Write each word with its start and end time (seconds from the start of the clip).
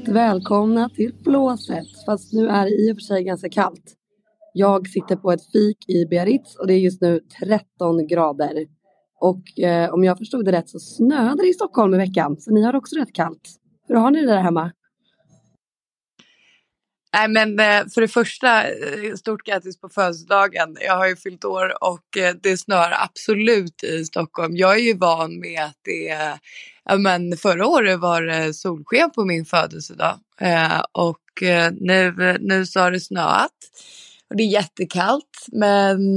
Varmt 0.00 0.16
välkomna 0.16 0.88
till 0.88 1.14
blåset! 1.24 1.86
Fast 2.06 2.32
nu 2.32 2.48
är 2.48 2.64
det 2.64 2.70
i 2.70 2.92
och 2.92 2.96
för 2.96 3.00
sig 3.00 3.24
ganska 3.24 3.48
kallt. 3.48 3.94
Jag 4.52 4.88
sitter 4.88 5.16
på 5.16 5.32
ett 5.32 5.52
fik 5.52 5.88
i 5.88 6.06
Biarritz 6.06 6.56
och 6.56 6.66
det 6.66 6.74
är 6.74 6.78
just 6.78 7.00
nu 7.00 7.20
13 7.40 8.06
grader. 8.06 8.66
Och 9.20 9.58
eh, 9.58 9.90
om 9.90 10.04
jag 10.04 10.18
förstod 10.18 10.44
det 10.44 10.52
rätt 10.52 10.68
så 10.68 10.78
snöade 10.78 11.42
det 11.42 11.48
i 11.48 11.52
Stockholm 11.52 11.94
i 11.94 11.96
veckan. 11.96 12.36
Så 12.40 12.50
ni 12.50 12.62
har 12.62 12.76
också 12.76 12.96
rätt 12.96 13.12
kallt. 13.12 13.48
Hur 13.88 13.94
har 13.94 14.10
ni 14.10 14.20
det 14.20 14.26
där 14.26 14.40
hemma? 14.40 14.72
Nej 17.12 17.28
men 17.28 17.60
eh, 17.60 17.88
för 17.94 18.00
det 18.00 18.08
första, 18.08 18.62
eh, 18.62 19.14
stort 19.16 19.42
grattis 19.42 19.80
på 19.80 19.88
födelsedagen. 19.88 20.76
Jag 20.80 20.96
har 20.96 21.08
ju 21.08 21.16
fyllt 21.16 21.44
år 21.44 21.84
och 21.84 22.16
eh, 22.16 22.34
det 22.42 22.56
snöar 22.56 22.94
absolut 23.04 23.84
i 23.84 24.04
Stockholm. 24.04 24.56
Jag 24.56 24.74
är 24.74 24.82
ju 24.82 24.94
van 24.94 25.40
med 25.40 25.64
att 25.64 25.78
det 25.84 26.08
är, 26.08 26.38
men 26.98 27.36
förra 27.36 27.66
året 27.66 28.00
var 28.00 28.22
det 28.22 28.54
solsken 28.54 29.10
på 29.10 29.24
min 29.24 29.44
födelsedag 29.44 30.18
och 30.92 31.20
nu, 31.72 32.36
nu 32.40 32.66
så 32.66 32.80
har 32.80 32.90
det 32.90 33.00
snöat. 33.00 33.52
Och 34.30 34.36
det 34.36 34.42
är 34.42 34.48
jättekallt 34.48 35.46
men, 35.52 36.16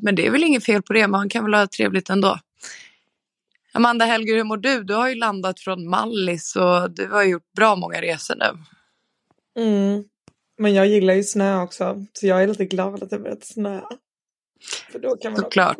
men 0.00 0.14
det 0.14 0.26
är 0.26 0.30
väl 0.30 0.44
inget 0.44 0.64
fel 0.64 0.82
på 0.82 0.92
det, 0.92 1.08
man 1.08 1.28
kan 1.28 1.44
väl 1.44 1.54
ha 1.54 1.66
trevligt 1.66 2.10
ändå. 2.10 2.38
Amanda 3.72 4.04
Helger, 4.04 4.36
hur 4.36 4.44
mår 4.44 4.56
du? 4.56 4.84
Du 4.84 4.94
har 4.94 5.08
ju 5.08 5.14
landat 5.14 5.60
från 5.60 5.88
Mallis 5.88 6.56
och 6.56 6.90
du 6.90 7.08
har 7.08 7.22
gjort 7.22 7.52
bra 7.56 7.76
många 7.76 8.00
resor 8.00 8.34
nu. 8.34 8.58
Mm. 9.62 10.04
Men 10.58 10.74
jag 10.74 10.86
gillar 10.86 11.14
ju 11.14 11.22
snö 11.22 11.62
också, 11.62 12.06
så 12.12 12.26
jag 12.26 12.42
är 12.42 12.46
lite 12.46 12.64
glad 12.64 13.02
att 13.02 13.10
det 13.10 13.18
börjat 13.18 13.44
snöa. 13.44 13.88
För 14.92 14.98
då 14.98 15.16
kan 15.16 15.32
man 15.32 15.40
Såklart. 15.40 15.76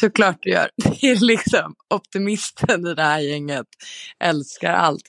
Såklart 0.00 0.38
du 0.40 0.50
gör. 0.50 0.70
Det 1.00 1.06
är 1.10 1.16
liksom 1.16 1.74
optimisten 1.90 2.86
i 2.86 2.94
det 2.94 3.02
här 3.02 3.20
gänget. 3.20 3.66
Älskar 4.20 4.72
allt. 4.72 5.04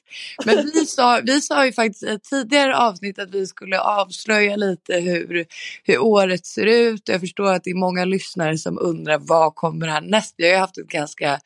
Men 0.45 0.71
vi 0.73 0.85
sa, 0.87 1.21
vi 1.23 1.41
sa 1.41 1.65
ju 1.65 1.73
faktiskt 1.73 2.03
i 2.03 2.07
ett 2.07 2.23
tidigare 2.23 2.77
avsnitt 2.77 3.19
att 3.19 3.33
vi 3.33 3.47
skulle 3.47 3.79
avslöja 3.79 4.55
lite 4.55 4.93
hur, 4.93 5.45
hur 5.83 5.99
året 5.99 6.45
ser 6.45 6.65
ut. 6.65 7.01
Jag 7.05 7.19
förstår 7.19 7.53
att 7.53 7.63
det 7.63 7.69
är 7.69 7.75
många 7.75 8.05
lyssnare 8.05 8.57
som 8.57 8.79
undrar 8.79 9.19
vad 9.19 9.55
kommer 9.55 9.87
härnäst. 9.87 10.33
Vi 10.37 10.43
har 10.45 10.51
ju 10.51 10.59
haft 10.59 10.77
ett 10.77 10.87
ganska 10.87 11.39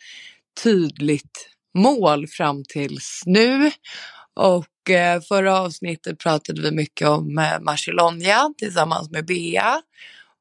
tydligt 0.64 1.50
mål 1.78 2.28
fram 2.28 2.64
tills 2.64 3.24
nu. 3.26 3.72
Och 4.34 4.90
eh, 4.90 5.22
förra 5.22 5.60
avsnittet 5.60 6.20
pratade 6.20 6.62
vi 6.62 6.72
mycket 6.72 7.08
om 7.08 7.38
eh, 7.38 8.54
tillsammans 8.58 9.12
med 9.12 9.26
Bea. 9.26 9.82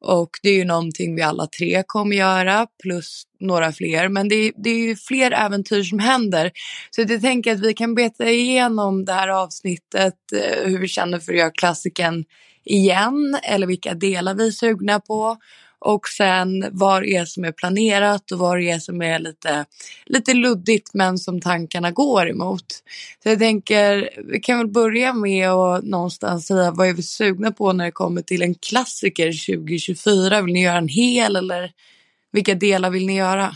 Och 0.05 0.31
det 0.43 0.49
är 0.49 0.55
ju 0.55 0.65
någonting 0.65 1.17
vi 1.17 1.23
alla 1.23 1.47
tre 1.47 1.83
kommer 1.87 2.17
göra 2.17 2.67
plus 2.83 3.23
några 3.41 3.73
fler. 3.73 4.09
Men 4.09 4.29
det 4.29 4.35
är, 4.35 4.53
det 4.57 4.71
är 4.71 4.79
ju 4.79 4.97
fler 4.97 5.31
äventyr 5.31 5.83
som 5.83 5.99
händer. 5.99 6.51
Så 6.91 7.01
jag 7.01 7.21
tänker 7.21 7.53
att 7.53 7.61
vi 7.61 7.75
kan 7.75 7.95
beta 7.95 8.31
igenom 8.31 9.05
det 9.05 9.13
här 9.13 9.29
avsnittet, 9.29 10.15
eh, 10.33 10.69
hur 10.69 10.79
vi 10.79 10.89
känner 10.89 11.19
för 11.19 11.33
att 11.33 11.39
göra 11.39 11.51
klassiken 11.51 12.25
igen 12.65 13.39
eller 13.43 13.67
vilka 13.67 13.95
delar 13.95 14.35
vi 14.35 14.47
är 14.47 14.51
sugna 14.51 15.01
på 15.01 15.37
och 15.87 16.09
sen 16.09 16.65
vad 16.73 17.03
det 17.03 17.17
är 17.17 17.25
som 17.25 17.45
är 17.45 17.53
planerat 17.53 18.33
och 18.33 18.39
vad 18.39 18.59
det 18.59 18.71
är 18.71 18.79
som 18.79 19.03
är 19.03 19.19
lite, 19.19 19.65
lite 20.07 20.35
luddigt 20.35 20.91
men 20.95 21.19
som 21.19 21.41
tankarna 21.41 21.91
går 21.91 22.29
emot. 22.29 22.67
Så 23.23 23.29
jag 23.29 23.39
tänker, 23.39 24.11
vi 24.33 24.41
kan 24.41 24.59
väl 24.59 24.69
börja 24.69 25.13
med 25.13 25.51
att 25.51 25.85
någonstans 25.85 26.47
säga 26.47 26.71
vad 26.71 26.89
är 26.89 26.93
vi 26.93 27.03
sugna 27.03 27.53
på 27.53 27.73
när 27.73 27.85
det 27.85 27.91
kommer 27.91 28.23
till 28.23 28.43
en 28.43 28.55
klassiker 28.55 29.57
2024? 29.57 30.43
Vill 30.43 30.55
ni 30.55 30.63
göra 30.63 30.79
en 30.79 30.89
hel 30.89 31.37
eller 31.37 31.71
vilka 32.33 32.55
delar 32.55 32.91
vill 32.91 33.07
ni 33.07 33.17
göra? 33.17 33.51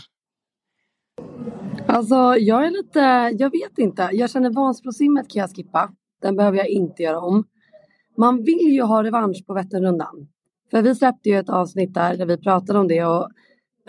Alltså 1.87 2.35
jag 2.39 2.65
är 2.65 2.71
lite, 2.71 2.99
jag 3.43 3.51
vet 3.51 3.77
inte. 3.77 4.09
Jag 4.11 4.31
känner 4.31 4.49
Vansbrosimmet 4.49 5.29
kan 5.29 5.39
jag 5.39 5.55
skippa. 5.55 5.91
Den 6.21 6.35
behöver 6.35 6.57
jag 6.57 6.67
inte 6.67 7.03
göra 7.03 7.19
om. 7.19 7.43
Man 8.17 8.43
vill 8.43 8.73
ju 8.73 8.81
ha 8.81 9.03
revansch 9.03 9.45
på 9.47 9.53
Vätternrundan. 9.53 10.27
För 10.71 10.81
vi 10.81 10.95
släppte 10.95 11.29
ju 11.29 11.39
ett 11.39 11.49
avsnitt 11.49 11.93
där, 11.93 12.17
där 12.17 12.25
vi 12.25 12.37
pratade 12.37 12.79
om 12.79 12.87
det 12.87 13.05
och 13.05 13.29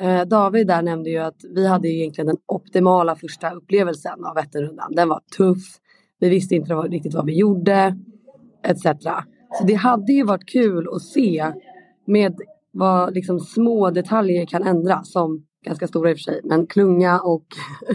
eh, 0.00 0.24
David 0.24 0.66
där 0.66 0.82
nämnde 0.82 1.10
ju 1.10 1.18
att 1.18 1.44
vi 1.54 1.66
hade 1.66 1.88
ju 1.88 1.98
egentligen 1.98 2.26
den 2.26 2.38
optimala 2.46 3.16
första 3.16 3.50
upplevelsen 3.50 4.24
av 4.24 4.34
Vätternrundan. 4.34 4.94
Den 4.94 5.08
var 5.08 5.20
tuff, 5.36 5.78
vi 6.18 6.28
visste 6.28 6.54
inte 6.54 6.74
riktigt 6.74 7.14
vad 7.14 7.26
vi 7.26 7.38
gjorde 7.38 7.98
etc. 8.62 8.82
Så 9.52 9.64
det 9.66 9.74
hade 9.74 10.12
ju 10.12 10.24
varit 10.24 10.48
kul 10.48 10.88
att 10.94 11.02
se 11.02 11.52
med 12.06 12.40
vad 12.70 13.14
liksom 13.14 13.40
små 13.40 13.90
detaljer 13.90 14.46
kan 14.46 14.62
ändras 14.62 15.12
som 15.12 15.46
ganska 15.64 15.88
stora 15.88 16.10
i 16.10 16.14
och 16.14 16.18
för 16.18 16.22
sig, 16.22 16.40
men 16.44 16.66
klunga 16.66 17.20
och 17.20 17.46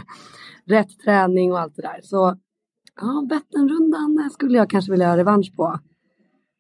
rätt 0.65 0.99
träning 1.05 1.51
och 1.51 1.59
allt 1.59 1.75
det 1.75 1.81
där. 1.81 1.99
Så 2.03 2.35
ja, 3.01 3.27
Vätternrundan 3.29 4.29
skulle 4.29 4.57
jag 4.57 4.69
kanske 4.69 4.91
vilja 4.91 5.07
ha 5.07 5.17
revansch 5.17 5.55
på. 5.55 5.79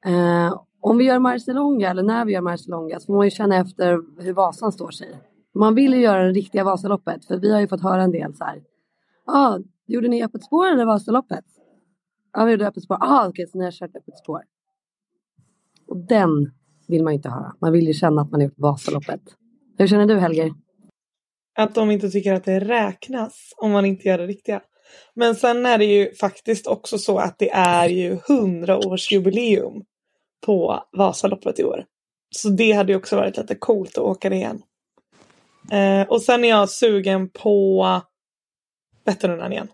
Eh, 0.05 0.61
om 0.89 0.97
vi 0.97 1.03
gör 1.03 1.19
Marcelonga 1.19 1.89
eller 1.89 2.03
när 2.03 2.25
vi 2.25 2.33
gör 2.33 2.41
Marcelonga 2.41 2.99
så 2.99 3.05
får 3.05 3.15
man 3.15 3.25
ju 3.25 3.31
känna 3.31 3.55
efter 3.55 4.21
hur 4.23 4.33
Vasan 4.33 4.71
står 4.71 4.91
sig. 4.91 5.19
Man 5.55 5.75
vill 5.75 5.93
ju 5.93 6.01
göra 6.01 6.23
det 6.23 6.31
riktiga 6.31 6.63
Vasaloppet 6.63 7.25
för 7.25 7.37
vi 7.37 7.53
har 7.53 7.59
ju 7.59 7.67
fått 7.67 7.83
höra 7.83 8.01
en 8.01 8.11
del 8.11 8.35
så 8.35 8.43
här. 8.43 8.63
Ja, 9.25 9.33
ah, 9.33 9.59
gjorde 9.87 10.07
ni 10.07 10.23
öppet 10.23 10.43
spår 10.43 10.67
eller 10.67 10.85
Vasaloppet? 10.85 11.45
Ja, 12.33 12.45
vi 12.45 12.51
gjorde 12.51 12.67
öppet 12.67 12.83
spår. 12.83 12.97
Ah, 12.99 13.19
okej, 13.19 13.29
okay, 13.29 13.47
så 13.47 13.57
ni 13.57 13.63
har 13.63 13.71
kört 13.71 13.95
öppet 13.95 14.17
spår. 14.17 14.41
Och 15.87 15.97
den 15.97 16.51
vill 16.87 17.03
man 17.03 17.13
ju 17.13 17.15
inte 17.15 17.29
höra. 17.29 17.53
Man 17.61 17.71
vill 17.71 17.87
ju 17.87 17.93
känna 17.93 18.21
att 18.21 18.31
man 18.31 18.41
har 18.41 18.45
gjort 18.45 18.59
Vasaloppet. 18.59 19.21
Hur 19.77 19.87
känner 19.87 20.05
du 20.05 20.15
Helger? 20.15 20.51
Att 21.55 21.75
de 21.75 21.91
inte 21.91 22.09
tycker 22.09 22.33
att 22.33 22.43
det 22.43 22.59
räknas 22.59 23.53
om 23.57 23.71
man 23.71 23.85
inte 23.85 24.07
gör 24.07 24.17
det 24.17 24.27
riktiga. 24.27 24.61
Men 25.13 25.35
sen 25.35 25.65
är 25.65 25.77
det 25.77 25.85
ju 25.85 26.13
faktiskt 26.13 26.67
också 26.67 26.97
så 26.97 27.17
att 27.17 27.39
det 27.39 27.49
är 27.49 27.89
ju 27.89 28.17
hundraårsjubileum 28.27 29.83
på 30.45 30.83
Vasaloppet 30.91 31.59
i 31.59 31.63
år. 31.63 31.85
Så 32.35 32.49
det 32.49 32.71
hade 32.71 32.91
ju 32.91 32.97
också 32.97 33.15
varit 33.15 33.37
lite 33.37 33.55
coolt 33.55 33.97
att 33.97 34.03
åka 34.03 34.29
det 34.29 34.35
igen. 34.35 34.61
Eh, 35.71 36.07
och 36.07 36.21
sen 36.21 36.43
är 36.43 36.49
jag 36.49 36.69
sugen 36.69 37.29
på 37.29 38.01
Vätternrundan 39.05 39.51
igen. 39.51 39.67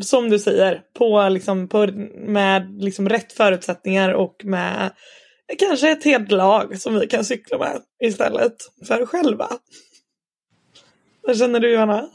Som 0.00 0.30
du 0.30 0.38
säger, 0.38 0.82
på, 0.94 1.28
liksom, 1.28 1.68
på, 1.68 1.86
med 2.14 2.82
liksom 2.82 3.08
rätt 3.08 3.32
förutsättningar 3.32 4.12
och 4.12 4.44
med 4.44 4.90
kanske 5.58 5.90
ett 5.90 6.04
helt 6.04 6.30
lag 6.30 6.80
som 6.80 6.94
vi 6.94 7.06
kan 7.06 7.24
cykla 7.24 7.58
med 7.58 7.82
istället 8.04 8.56
för 8.86 9.06
själva. 9.06 9.48
Vad 11.22 11.38
känner 11.38 11.60
du 11.60 11.72
Johanna? 11.72 12.08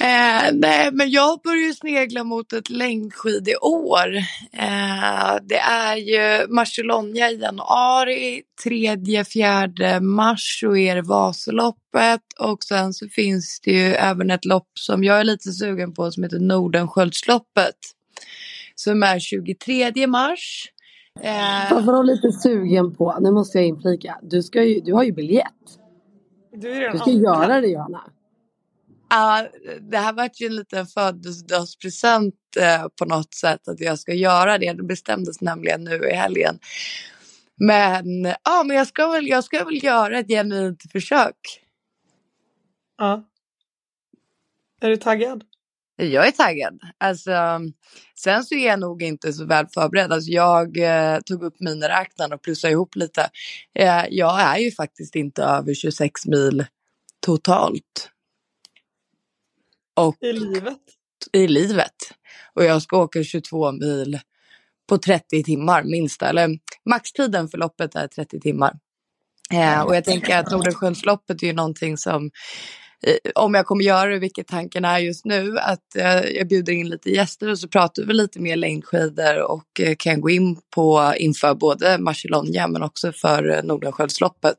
Eh, 0.00 0.50
nej, 0.52 0.90
men 0.92 1.10
jag 1.10 1.40
börjar 1.44 1.72
snegla 1.72 2.24
mot 2.24 2.52
ett 2.52 2.70
längdskid 2.70 3.48
i 3.48 3.56
år. 3.56 4.16
Eh, 4.52 5.36
det 5.42 5.58
är 5.58 5.96
ju 5.96 6.48
Marciolonia 6.48 7.30
i 7.30 7.40
januari, 7.40 8.42
3-4 8.64 10.00
mars 10.00 10.60
så 10.60 10.76
är 10.76 10.96
det 10.96 11.02
Vasaloppet 11.02 12.20
och 12.38 12.64
sen 12.64 12.92
så 12.92 13.08
finns 13.08 13.60
det 13.64 13.70
ju 13.70 13.94
även 13.94 14.30
ett 14.30 14.44
lopp 14.44 14.68
som 14.78 15.04
jag 15.04 15.20
är 15.20 15.24
lite 15.24 15.52
sugen 15.52 15.94
på 15.94 16.10
som 16.10 16.22
heter 16.22 16.38
Nordensköldsloppet. 16.38 17.76
Som 18.74 19.02
är 19.02 19.18
23 19.18 20.06
mars. 20.06 20.70
Eh, 21.20 21.68
Fast 21.68 21.86
vadå 21.86 22.02
lite 22.02 22.32
sugen 22.32 22.94
på? 22.94 23.18
Nu 23.20 23.30
måste 23.30 23.58
jag 23.58 23.66
inflika. 23.66 24.18
Du, 24.22 24.42
ska 24.42 24.64
ju, 24.64 24.80
du 24.80 24.92
har 24.92 25.02
ju 25.02 25.12
biljett. 25.12 25.46
Du, 26.52 26.90
du 26.92 26.98
ska 26.98 27.10
göra 27.10 27.60
det 27.60 27.66
Johanna. 27.66 28.00
Ja, 29.16 29.48
det 29.80 29.98
här 29.98 30.12
var 30.12 30.30
ju 30.34 30.46
en 30.46 30.56
liten 30.56 30.86
födelsedagspresent 30.86 32.34
eh, 32.60 32.86
på 32.98 33.04
något 33.04 33.34
sätt 33.34 33.68
att 33.68 33.80
jag 33.80 33.98
ska 33.98 34.14
göra 34.14 34.58
det. 34.58 34.72
Det 34.72 34.82
bestämdes 34.82 35.40
nämligen 35.40 35.84
nu 35.84 36.08
i 36.10 36.14
helgen. 36.14 36.58
Men, 37.56 38.24
ja, 38.24 38.62
men 38.66 38.76
jag, 38.76 38.86
ska 38.86 39.08
väl, 39.08 39.28
jag 39.28 39.44
ska 39.44 39.64
väl 39.64 39.84
göra 39.84 40.18
ett 40.18 40.28
genuint 40.28 40.82
försök. 40.92 41.36
Ja. 42.98 43.24
Är 44.80 44.88
du 44.88 44.96
taggad? 44.96 45.44
Jag 45.96 46.26
är 46.26 46.32
taggad. 46.32 46.80
Alltså, 46.98 47.60
sen 48.14 48.44
så 48.44 48.54
är 48.54 48.66
jag 48.66 48.80
nog 48.80 49.02
inte 49.02 49.32
så 49.32 49.44
väl 49.44 49.66
förberedd. 49.74 50.12
Alltså, 50.12 50.30
jag 50.30 50.78
eh, 50.78 51.18
tog 51.20 51.42
upp 51.42 51.60
miniräknaren 51.60 52.32
och 52.32 52.42
plussade 52.42 52.72
ihop 52.72 52.96
lite. 52.96 53.30
Eh, 53.74 54.04
jag 54.10 54.40
är 54.40 54.58
ju 54.58 54.70
faktiskt 54.70 55.14
inte 55.16 55.42
över 55.42 55.74
26 55.74 56.26
mil 56.26 56.66
totalt. 57.20 58.10
Och, 59.94 60.16
I 60.20 60.32
livet? 60.32 60.78
I 61.32 61.46
livet. 61.48 61.94
Och 62.54 62.64
jag 62.64 62.82
ska 62.82 62.98
åka 62.98 63.24
22 63.24 63.72
mil 63.72 64.18
på 64.88 64.98
30 64.98 65.42
timmar 65.42 65.82
minst. 65.82 66.22
Eller 66.22 66.48
maxtiden 66.90 67.48
för 67.48 67.58
loppet 67.58 67.94
är 67.94 68.08
30 68.08 68.40
timmar. 68.40 68.72
Eh, 69.52 69.80
och 69.80 69.96
jag 69.96 70.04
tänker 70.04 70.38
att 70.38 70.50
Nordenskiöldsloppet 70.50 71.42
är 71.42 71.46
ju 71.46 71.52
någonting 71.52 71.96
som 71.96 72.30
Eh, 73.06 73.30
om 73.34 73.54
jag 73.54 73.66
kommer 73.66 73.84
göra 73.84 74.10
det, 74.10 74.18
vilket 74.18 74.46
tanken 74.46 74.84
är 74.84 74.98
just 74.98 75.24
nu, 75.24 75.58
att 75.58 75.96
eh, 75.96 76.20
jag 76.20 76.48
bjuder 76.48 76.72
in 76.72 76.88
lite 76.88 77.10
gäster 77.10 77.50
och 77.50 77.58
så 77.58 77.68
pratar 77.68 78.02
vi 78.02 78.12
lite 78.12 78.40
mer 78.40 78.56
längdskidor 78.56 79.42
och 79.42 79.80
eh, 79.80 79.94
kan 79.98 80.20
gå 80.20 80.30
in 80.30 80.56
på 80.74 81.12
inför 81.16 81.54
både 81.54 81.98
Marcilonia 81.98 82.68
men 82.68 82.82
också 82.82 83.12
för 83.12 83.62
Nordenskiöldsloppet. 83.62 84.56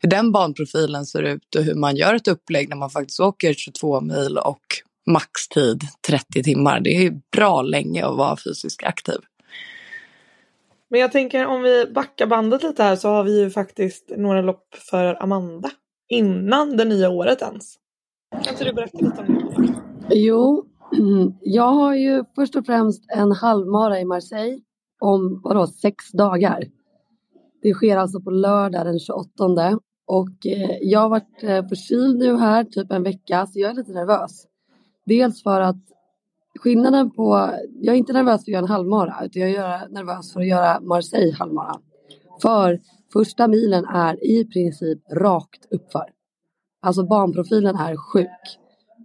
Hur 0.00 0.10
den 0.10 0.32
banprofilen 0.32 1.06
ser 1.06 1.22
ut 1.22 1.54
och 1.54 1.62
hur 1.62 1.74
man 1.74 1.96
gör 1.96 2.14
ett 2.14 2.28
upplägg 2.28 2.68
när 2.68 2.76
man 2.76 2.90
faktiskt 2.90 3.20
åker 3.20 3.54
22 3.54 4.00
mil 4.00 4.38
och 4.38 4.64
maxtid 5.06 5.80
30 6.08 6.42
timmar. 6.42 6.80
Det 6.80 6.90
är 6.90 7.02
ju 7.02 7.20
bra 7.36 7.62
länge 7.62 8.06
att 8.06 8.16
vara 8.16 8.36
fysiskt 8.36 8.84
aktiv. 8.84 9.18
Men 10.90 11.00
jag 11.00 11.12
tänker 11.12 11.46
om 11.46 11.62
vi 11.62 11.86
backar 11.86 12.26
bandet 12.26 12.62
lite 12.62 12.82
här 12.82 12.96
så 12.96 13.08
har 13.08 13.24
vi 13.24 13.40
ju 13.40 13.50
faktiskt 13.50 14.10
några 14.16 14.42
lopp 14.42 14.74
för 14.90 15.22
Amanda 15.22 15.70
innan 16.08 16.76
det 16.76 16.84
nya 16.84 17.10
året 17.10 17.42
ens. 17.42 17.78
Kan 18.42 18.52
inte 18.52 18.64
du 18.64 18.72
berätta 18.72 18.98
lite 18.98 19.20
om 19.20 19.34
det? 20.08 20.16
Jo, 20.16 20.64
mm, 20.98 21.34
jag 21.40 21.72
har 21.72 21.94
ju 21.94 22.24
först 22.34 22.56
och 22.56 22.66
främst 22.66 23.04
en 23.08 23.32
halvmara 23.32 24.00
i 24.00 24.04
Marseille 24.04 24.60
om 25.00 25.40
vadå, 25.44 25.66
sex 25.66 26.12
dagar. 26.12 26.64
Det 27.62 27.74
sker 27.74 27.96
alltså 27.96 28.20
på 28.20 28.30
lördag 28.30 28.86
den 28.86 28.98
28 28.98 29.78
och 30.06 30.46
eh, 30.46 30.76
jag 30.80 31.00
har 31.00 31.08
varit 31.08 31.42
eh, 31.42 31.68
förkyld 31.68 32.18
nu 32.18 32.36
här 32.36 32.64
typ 32.64 32.92
en 32.92 33.02
vecka 33.02 33.46
så 33.46 33.60
jag 33.60 33.70
är 33.70 33.74
lite 33.74 33.92
nervös. 33.92 34.46
Dels 35.06 35.42
för 35.42 35.60
att 35.60 35.76
skillnaden 36.58 37.10
på, 37.10 37.50
jag 37.80 37.94
är 37.94 37.98
inte 37.98 38.12
nervös 38.12 38.44
för 38.44 38.50
att 38.50 38.52
göra 38.52 38.62
en 38.62 38.68
halvmara 38.68 39.24
utan 39.24 39.42
jag 39.42 39.64
är 39.64 39.88
nervös 39.88 40.32
för 40.32 40.40
att 40.40 40.46
göra 40.46 40.80
Marseille 40.80 41.34
halvmara. 41.34 41.80
För 42.42 42.80
första 43.12 43.48
milen 43.48 43.84
är 43.84 44.24
i 44.24 44.44
princip 44.44 44.98
rakt 45.12 45.66
uppför. 45.70 46.13
Alltså 46.84 47.04
banprofilen 47.06 47.76
är 47.76 47.96
sjuk. 47.96 48.58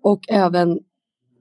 Och 0.03 0.19
även 0.29 0.71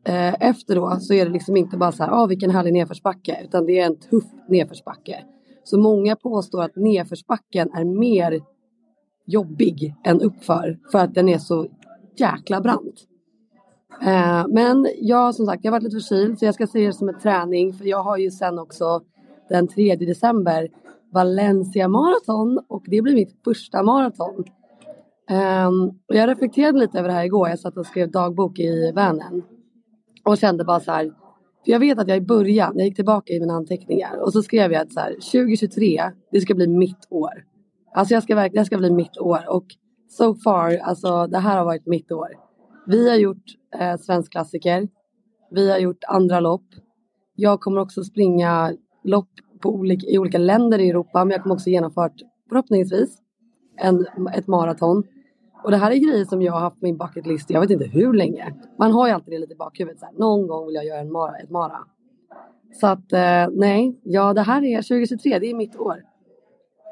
eh, 0.05 0.35
efter 0.49 0.75
då 0.75 0.96
så 1.00 1.14
är 1.14 1.25
det 1.26 1.32
liksom 1.32 1.56
inte 1.56 1.76
bara 1.76 1.93
så 1.93 2.05
här, 2.05 2.11
ah, 2.11 2.26
vilken 2.26 2.50
härlig 2.50 2.73
nedförsbacke, 2.73 3.40
utan 3.44 3.67
det 3.67 3.79
är 3.79 3.87
en 3.87 3.96
tuff 3.96 4.25
nedförsbacke. 4.49 5.25
Så 5.64 5.79
många 5.79 6.17
påstår 6.17 6.62
att 6.62 6.76
nedförsbacken 6.76 7.70
är 7.75 7.85
mer 7.85 8.40
jobbig 9.26 9.94
än 10.05 10.20
uppför 10.20 10.79
för 10.93 10.99
att 10.99 11.14
den 11.14 11.29
är 11.29 11.38
så 11.38 11.67
jäkla 12.17 12.61
brant. 12.61 13.06
Eh, 14.02 14.46
men 14.49 14.88
jag 14.99 15.35
som 15.35 15.46
sagt, 15.46 15.64
jag 15.64 15.73
har 15.73 15.79
varit 15.79 15.93
lite 15.93 15.96
förkyld 15.96 16.38
så 16.38 16.44
jag 16.44 16.55
ska 16.55 16.67
se 16.67 16.87
det 16.87 16.93
som 16.93 17.08
en 17.08 17.19
träning 17.19 17.73
för 17.73 17.85
jag 17.85 18.02
har 18.02 18.17
ju 18.17 18.31
sen 18.31 18.58
också 18.58 19.00
den 19.49 19.69
3 19.69 19.96
december 19.96 20.69
Valencia 21.12 21.88
maraton 21.88 22.61
och 22.69 22.85
det 22.87 23.02
blir 23.02 23.14
mitt 23.14 23.44
första 23.44 23.82
maraton. 23.82 24.44
Um, 25.31 25.89
och 26.09 26.15
jag 26.15 26.29
reflekterade 26.29 26.79
lite 26.79 26.99
över 26.99 27.09
det 27.09 27.15
här 27.15 27.25
igår. 27.25 27.49
Jag 27.49 27.59
satt 27.59 27.77
och 27.77 27.87
skrev 27.87 28.11
dagbok 28.11 28.59
i 28.59 28.93
vanen. 28.93 29.43
Och 30.25 30.39
kände 30.39 30.65
bara 30.65 30.81
så 30.81 30.93
här. 30.93 31.05
För 31.65 31.73
jag 31.73 31.81
vet 31.81 31.99
att 31.99 32.09
jag 32.09 32.17
i 32.17 32.21
början, 32.21 32.73
jag 32.77 32.87
gick 32.87 32.97
tillbaka 32.97 33.33
i 33.33 33.41
mina 33.41 33.55
anteckningar 33.55 34.17
och 34.23 34.33
så 34.33 34.43
skrev 34.43 34.73
jag 34.73 34.83
att 34.83 34.93
så 34.93 35.01
här, 35.01 35.13
2023, 35.13 36.03
det 36.33 36.41
ska 36.41 36.55
bli 36.55 36.67
mitt 36.67 37.07
år. 37.11 37.45
Alltså 37.95 38.15
jag 38.15 38.23
ska 38.23 38.35
verkligen, 38.35 38.63
det 38.63 38.67
ska 38.67 38.79
bli 38.79 38.91
mitt 38.91 39.19
år 39.19 39.49
och 39.49 39.67
so 40.09 40.35
far, 40.35 40.79
alltså 40.83 41.27
det 41.27 41.39
här 41.39 41.59
har 41.59 41.65
varit 41.65 41.87
mitt 41.87 42.13
år. 42.13 42.29
Vi 42.87 43.09
har 43.09 43.17
gjort 43.17 43.45
eh, 43.79 43.97
svensk 43.97 44.33
klassiker. 44.33 44.89
Vi 45.51 45.71
har 45.71 45.79
gjort 45.79 46.05
andra 46.09 46.41
lopp. 46.41 46.67
Jag 47.35 47.61
kommer 47.61 47.81
också 47.81 48.05
springa 48.05 48.73
lopp 49.05 49.31
på 49.61 49.71
olika, 49.75 50.07
i 50.07 50.19
olika 50.19 50.39
länder 50.39 50.79
i 50.79 50.91
Europa 50.91 51.25
men 51.25 51.33
jag 51.33 51.43
kommer 51.43 51.55
också 51.55 51.71
genomfört 51.71 52.15
förhoppningsvis 52.49 53.19
en, 53.77 54.07
ett 54.35 54.47
maraton. 54.47 55.05
Och 55.65 55.71
det 55.71 55.77
här 55.77 55.91
är 55.91 55.97
grejer 55.97 56.25
som 56.25 56.43
jag 56.43 56.53
har 56.53 56.61
haft 56.61 56.81
på 56.81 56.87
min 56.87 56.97
bucket 56.97 57.27
list 57.27 57.51
jag 57.51 57.61
vet 57.61 57.71
inte 57.71 57.87
hur 57.87 58.13
länge. 58.13 58.55
Man 58.79 58.93
har 58.93 59.07
ju 59.07 59.13
alltid 59.13 59.35
det 59.35 59.39
lite 59.39 59.53
i 59.53 59.57
bakhuvudet. 59.57 60.01
Så 60.01 60.07
här, 60.07 60.15
någon 60.15 60.47
gång 60.47 60.67
vill 60.67 60.75
jag 60.75 60.85
göra 60.85 61.01
en 61.01 61.13
mara, 61.13 61.39
ett 61.39 61.51
mara. 61.51 61.79
Så 62.81 62.87
att 62.87 63.13
eh, 63.13 63.49
nej, 63.53 64.01
ja 64.03 64.33
det 64.35 64.43
här 64.43 64.65
är 64.65 64.77
2023, 64.77 65.39
det 65.39 65.51
är 65.51 65.55
mitt 65.55 65.77
år. 65.77 66.03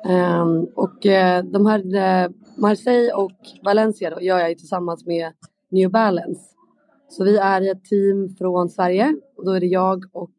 Um, 0.05 0.65
och 0.75 1.07
eh, 1.07 1.45
de 1.45 1.67
här 1.67 1.95
eh, 1.95 2.31
Marseille 2.57 3.13
och 3.13 3.39
Valencia 3.65 4.11
då 4.11 4.21
gör 4.21 4.39
jag 4.39 4.49
ju 4.49 4.55
tillsammans 4.55 5.07
med 5.07 5.33
New 5.71 5.91
Balance. 5.91 6.41
Så 7.09 7.25
vi 7.25 7.37
är 7.37 7.73
ett 7.73 7.85
team 7.85 8.29
från 8.39 8.69
Sverige 8.69 9.17
och 9.37 9.45
då 9.45 9.53
är 9.53 9.61
det 9.61 9.67
jag 9.67 10.05
och 10.13 10.31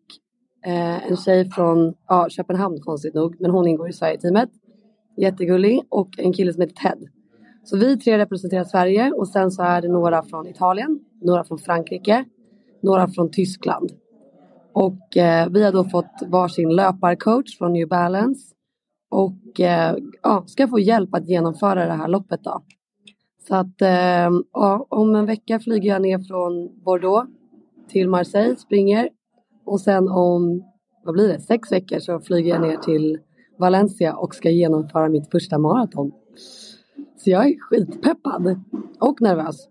eh, 0.66 1.12
en 1.12 1.18
tjej 1.18 1.50
från 1.50 1.94
ja, 2.08 2.30
Köpenhamn 2.30 2.82
konstigt 2.82 3.14
nog, 3.14 3.36
men 3.42 3.52
hon 3.52 3.68
ingår 3.68 3.90
i 3.90 3.94
Sverige-teamet. 3.94 4.50
Jättegullig 5.18 5.82
och 5.90 6.10
en 6.18 6.34
kille 6.34 6.54
som 6.54 6.62
heter 6.62 6.76
Ted. 6.76 7.10
Så 7.69 7.78
vi 7.78 7.98
tre 7.98 8.18
representerar 8.18 8.64
Sverige 8.64 9.12
och 9.12 9.28
sen 9.28 9.52
så 9.52 9.64
är 9.64 9.81
det 9.81 9.88
några 9.88 10.24
från 10.24 10.48
Italien, 10.48 11.00
några 11.22 11.44
från 11.44 11.58
Frankrike, 11.58 12.25
några 12.81 13.08
från 13.08 13.31
Tyskland. 13.31 13.92
Och 14.74 15.18
eh, 15.18 15.50
vi 15.50 15.64
har 15.64 15.72
då 15.72 15.84
fått 15.84 16.22
varsin 16.28 16.75
löparcoach 16.75 17.58
från 17.58 17.74
New 17.74 17.88
Balance 17.88 18.42
och 19.10 19.60
eh, 19.60 19.96
ja, 20.24 20.44
ska 20.48 20.68
få 20.68 20.80
hjälp 20.80 21.16
att 21.16 21.30
genomföra 21.30 21.86
det 21.86 21.94
här 21.94 22.08
loppet 22.08 22.44
då. 22.44 22.62
Så 23.48 23.56
att 23.56 23.81
eh, 23.81 24.30
ja, 24.54 24.86
om 24.90 25.16
en 25.16 25.25
vecka 25.25 25.60
flyger 25.60 25.90
jag 25.90 26.02
ner 26.02 26.19
från 26.19 26.84
Bordeaux 26.84 27.30
till 27.90 28.10
Marseille, 28.10 28.56
springer 28.56 29.10
och 29.66 29.81
sen 29.81 30.08
om, 30.10 30.64
vad 31.04 31.14
blir 31.14 31.28
det, 31.28 31.40
sex 31.40 31.72
veckor 31.72 32.00
så 32.00 32.19
flyger 32.19 32.54
jag 32.54 32.62
ner 32.62 32.78
till 32.78 33.19
Valencia 33.60 34.16
och 34.16 34.36
ska 34.36 34.50
genomföra 34.50 35.10
mitt 35.10 35.31
första 35.31 35.58
maraton. 35.58 36.12
Så 37.28 37.32
jag 37.32 37.50
är 37.50 37.60
skitpeppad 37.60 38.64
och 39.00 39.22
nervös. 39.22 39.68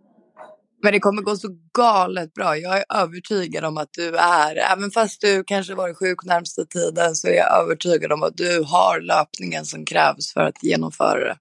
Men 0.82 0.92
det 0.92 1.00
kommer 1.00 1.22
gå 1.22 1.36
så 1.36 1.48
galet 1.72 2.34
bra. 2.34 2.56
Jag 2.56 2.78
är 2.78 2.84
övertygad 3.02 3.64
om 3.64 3.78
att 3.78 3.88
du 3.92 4.16
är, 4.16 4.72
även 4.72 4.90
fast 4.90 5.20
du 5.20 5.44
kanske 5.44 5.74
varit 5.74 5.96
sjuk 5.96 6.24
närmsta 6.24 6.64
tiden, 6.64 7.14
så 7.14 7.28
är 7.28 7.32
jag 7.32 7.62
övertygad 7.62 8.12
om 8.12 8.22
att 8.22 8.36
du 8.36 8.64
har 8.66 9.00
löpningen 9.00 9.64
som 9.64 9.84
krävs 9.84 10.32
för 10.32 10.40
att 10.40 10.64
genomföra 10.64 11.18
det. 11.20 11.36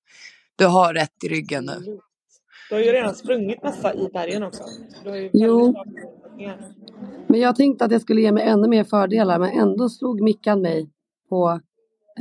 Du 0.56 0.66
har 0.66 0.94
rätt 0.94 1.24
i 1.24 1.28
ryggen 1.28 1.66
nu. 1.66 2.00
Du 2.70 2.76
har 2.76 2.82
ju 2.82 2.92
redan 2.92 3.16
sprungit 3.16 3.64
massa 3.64 3.94
i 3.94 4.10
bergen 4.14 4.44
också. 4.44 4.64
jo. 5.34 5.76
Men 7.28 7.40
jag 7.40 7.56
tänkte 7.56 7.86
att 7.86 7.92
det 7.92 8.00
skulle 8.00 8.22
ge 8.22 8.32
mig 8.32 8.44
ännu 8.44 8.68
mer 8.68 8.84
fördelar, 8.84 9.40
men 9.40 9.50
ändå 9.50 9.90
slog 9.90 10.22
Mickan 10.22 10.62
mig 10.62 10.90
på 11.30 11.60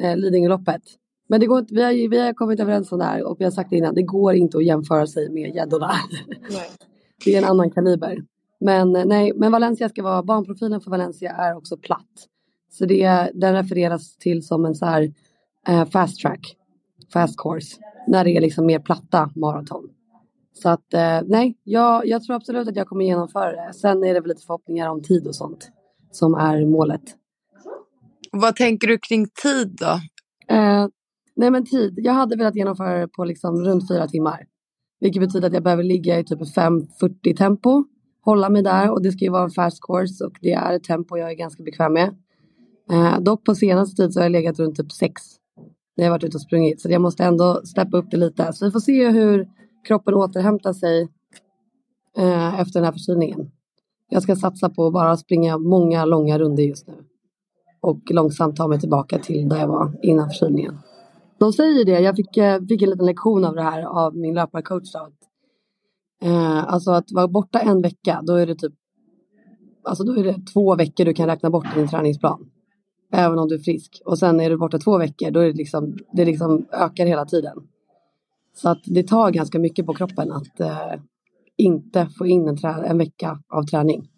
eh, 0.02 0.17
Lidingöloppet. 0.17 0.82
Men 1.26 1.40
det 1.40 1.46
går 1.46 1.58
inte, 1.58 1.74
vi, 1.74 1.82
har, 1.82 2.08
vi 2.08 2.20
har 2.20 2.32
kommit 2.32 2.60
överens 2.60 2.92
om 2.92 2.98
det 2.98 3.04
här 3.04 3.24
och 3.24 3.36
vi 3.40 3.44
har 3.44 3.50
sagt 3.50 3.70
det 3.70 3.76
innan, 3.76 3.94
det 3.94 4.02
går 4.02 4.34
inte 4.34 4.58
att 4.58 4.64
jämföra 4.64 5.06
sig 5.06 5.30
med 5.30 5.54
gäddorna. 5.54 5.90
Det 7.24 7.34
är 7.34 7.38
en 7.38 7.44
annan 7.44 7.70
kaliber. 7.70 8.24
Men 8.60 8.96
eh, 8.96 9.04
nej, 9.04 9.32
men 9.36 9.52
Valencia 9.52 9.88
ska 9.88 10.02
vara, 10.02 10.22
banprofilen 10.22 10.80
för 10.80 10.90
Valencia 10.90 11.30
är 11.30 11.56
också 11.56 11.76
platt. 11.76 12.28
Så 12.70 12.86
det, 12.86 13.30
den 13.34 13.54
refereras 13.54 14.16
till 14.16 14.46
som 14.46 14.64
en 14.64 14.74
så 14.74 14.86
här 14.86 15.12
eh, 15.68 15.84
fast 15.84 16.20
track, 16.20 16.56
fast 17.12 17.38
course, 17.38 17.76
när 18.08 18.24
det 18.24 18.30
är 18.30 18.40
liksom 18.40 18.66
mer 18.66 18.78
platta 18.78 19.31
maraton. 19.34 19.88
Så 20.62 20.69
att 20.69 20.94
eh, 20.94 21.20
nej, 21.26 21.58
jag, 21.64 22.06
jag 22.06 22.22
tror 22.22 22.36
absolut 22.36 22.69
att 22.69 22.76
jag 22.76 22.86
kommer 22.86 23.04
genomföra 23.04 23.66
det. 23.66 23.72
Sen 23.72 24.04
är 24.04 24.14
det 24.14 24.20
väl 24.20 24.28
lite 24.28 24.46
förhoppningar 24.46 24.88
om 24.88 25.02
tid 25.02 25.26
och 25.26 25.34
sånt 25.34 25.70
som 26.10 26.34
är 26.34 26.66
målet. 26.66 27.02
Vad 28.32 28.56
tänker 28.56 28.88
du 28.88 28.98
kring 28.98 29.26
tid 29.43 29.78
då? 29.81 30.00
Eh, 30.54 30.86
nej 31.36 31.50
men 31.50 31.64
tid, 31.64 31.94
jag 31.96 32.12
hade 32.12 32.36
velat 32.36 32.56
genomföra 32.56 32.98
det 32.98 33.08
på 33.08 33.24
liksom 33.24 33.64
runt 33.64 33.88
fyra 33.88 34.08
timmar. 34.08 34.46
Vilket 35.00 35.22
betyder 35.22 35.46
att 35.46 35.55
jag 35.55 35.62
behöver 35.62 35.82
ligga 35.82 36.19
i 36.19 36.24
typ 36.24 36.41
5.40 36.41 37.36
tempo. 37.36 37.84
Hålla 38.24 38.48
mig 38.48 38.62
där 38.62 38.91
och 38.91 39.03
det 39.03 39.12
ska 39.12 39.24
ju 39.24 39.31
vara 39.31 39.44
en 39.44 39.50
fast 39.50 39.82
course 39.82 40.24
och 40.24 40.32
det 40.41 40.53
är 40.53 40.72
ett 40.72 40.84
tempo 40.84 41.17
jag 41.17 41.31
är 41.31 41.34
ganska 41.34 41.62
bekväm 41.62 41.93
med. 41.93 42.14
Eh, 42.91 43.20
dock 43.20 43.44
på 43.44 43.55
senaste 43.55 44.03
tid 44.03 44.12
så 44.12 44.20
har 44.20 44.24
jag 44.24 44.32
legat 44.32 44.58
runt 44.58 44.76
typ 44.76 44.93
6 44.93 45.22
när 45.96 46.05
jag 46.05 46.10
varit 46.10 46.24
ute 46.24 46.36
och 46.36 46.41
sprungit. 46.41 46.81
Så 46.81 46.91
jag 46.91 47.00
måste 47.00 47.24
ändå 47.24 47.60
steppa 47.64 47.96
upp 47.96 48.10
det 48.10 48.17
lite. 48.17 48.53
Så 48.53 48.64
vi 48.64 48.70
får 48.70 48.81
se 48.81 49.10
hur 49.10 49.48
kroppen 49.88 50.14
återhämtar 50.14 50.72
sig 50.72 51.08
eh, 52.17 52.60
efter 52.60 52.81
den 52.81 52.84
här 52.84 52.93
förkylningen. 52.93 53.50
Jag 54.08 54.22
ska 54.22 54.36
satsa 54.36 54.70
på 54.70 54.86
att 54.86 54.93
bara 54.93 55.17
springa 55.17 55.58
många 55.58 56.05
långa 56.05 56.38
runder 56.38 56.62
just 56.62 56.86
nu 56.86 56.94
och 57.81 58.00
långsamt 58.10 58.56
ta 58.56 58.69
mig 58.69 58.81
tillbaka 58.81 59.19
till 59.19 59.48
där 59.48 59.58
jag 59.58 59.69
var 59.69 59.93
innan 60.03 60.29
förkylningen. 60.29 60.79
De 61.38 61.53
säger 61.53 61.84
det, 61.84 62.00
jag 62.00 62.17
fick, 62.17 62.36
eh, 62.36 62.60
fick 62.69 62.82
en 62.82 62.91
liten 62.91 63.06
lektion 63.06 63.44
av 63.44 63.55
det 63.55 63.62
här 63.62 63.82
av 63.82 64.17
min 64.17 64.34
löparcoach. 64.34 64.93
Då, 64.93 64.98
att, 64.98 65.12
eh, 66.22 66.72
alltså 66.72 66.91
att 66.91 67.12
vara 67.12 67.29
borta 67.29 67.60
en 67.60 67.82
vecka, 67.82 68.20
då 68.22 68.34
är 68.34 68.46
det 68.46 68.55
typ 68.55 68.74
Alltså 69.84 70.05
då 70.05 70.12
är 70.12 70.24
det 70.24 70.46
två 70.53 70.76
veckor 70.76 71.05
du 71.05 71.14
kan 71.14 71.26
räkna 71.26 71.50
bort 71.50 71.67
i 71.76 71.79
din 71.79 71.88
träningsplan. 71.88 72.50
Även 73.12 73.38
om 73.38 73.48
du 73.48 73.55
är 73.55 73.58
frisk. 73.58 74.03
Och 74.05 74.19
sen 74.19 74.41
är 74.41 74.50
du 74.50 74.56
borta 74.56 74.79
två 74.79 74.98
veckor, 74.98 75.31
då 75.31 75.41
är 75.41 75.46
det 75.46 75.53
liksom, 75.53 75.96
det 76.12 76.24
liksom 76.24 76.67
ökar 76.72 77.06
hela 77.06 77.24
tiden. 77.24 77.58
Så 78.55 78.69
att 78.69 78.81
det 78.84 79.03
tar 79.03 79.31
ganska 79.31 79.58
mycket 79.58 79.86
på 79.86 79.94
kroppen 79.94 80.32
att 80.32 80.60
eh, 80.60 81.00
inte 81.56 82.08
få 82.19 82.26
in 82.26 82.48
en, 82.48 82.58
en, 82.64 82.98
vecka 82.98 83.38
av 83.48 83.62
träning. 83.62 84.08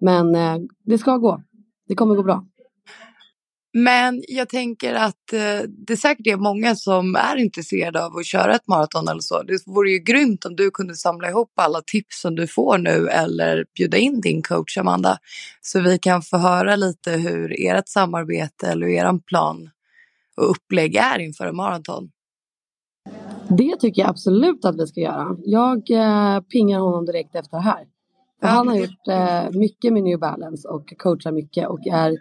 Men 0.00 0.34
eh, 0.34 0.56
det 0.84 0.98
ska 0.98 1.16
gå. 1.16 1.42
Det 1.88 1.94
kommer 1.94 2.14
gå 2.14 2.22
bra. 2.22 2.46
Men 3.74 4.22
jag 4.28 4.48
tänker 4.48 4.94
att 4.94 5.32
eh, 5.32 5.68
det 5.86 5.96
säkert 5.96 6.26
är 6.26 6.36
många 6.36 6.76
som 6.76 7.16
är 7.16 7.36
intresserade 7.36 8.04
av 8.04 8.16
att 8.16 8.26
köra 8.26 8.54
ett 8.54 8.68
maraton 8.68 9.08
eller 9.08 9.20
så. 9.20 9.42
Det 9.42 9.66
vore 9.66 9.90
ju 9.90 9.98
grymt 9.98 10.44
om 10.44 10.56
du 10.56 10.70
kunde 10.70 10.94
samla 10.94 11.28
ihop 11.28 11.52
alla 11.54 11.80
tips 11.86 12.20
som 12.20 12.34
du 12.34 12.46
får 12.46 12.78
nu 12.78 13.08
eller 13.08 13.64
bjuda 13.76 13.96
in 13.96 14.20
din 14.20 14.42
coach 14.42 14.78
Amanda. 14.78 15.18
Så 15.60 15.80
vi 15.80 15.98
kan 15.98 16.22
få 16.22 16.36
höra 16.36 16.76
lite 16.76 17.10
hur 17.10 17.66
ert 17.66 17.88
samarbete 17.88 18.66
eller 18.66 18.86
er 18.86 19.18
plan 19.18 19.70
och 20.36 20.50
upplägg 20.50 20.96
är 20.96 21.18
inför 21.18 21.46
en 21.46 21.56
maraton. 21.56 22.10
Det 23.48 23.76
tycker 23.80 24.02
jag 24.02 24.10
absolut 24.10 24.64
att 24.64 24.76
vi 24.78 24.86
ska 24.86 25.00
göra. 25.00 25.36
Jag 25.44 25.90
eh, 25.90 26.40
pingar 26.40 26.80
honom 26.80 27.06
direkt 27.06 27.34
efter 27.34 27.56
det 27.56 27.62
här. 27.62 27.84
Och 28.42 28.48
han 28.48 28.68
har 28.68 28.76
gjort 28.76 29.08
eh, 29.08 29.50
mycket 29.50 29.92
med 29.92 30.02
New 30.02 30.18
Balance 30.18 30.68
och 30.68 30.92
coachar 30.98 31.32
mycket 31.32 31.68
och 31.68 31.86
är 31.86 32.16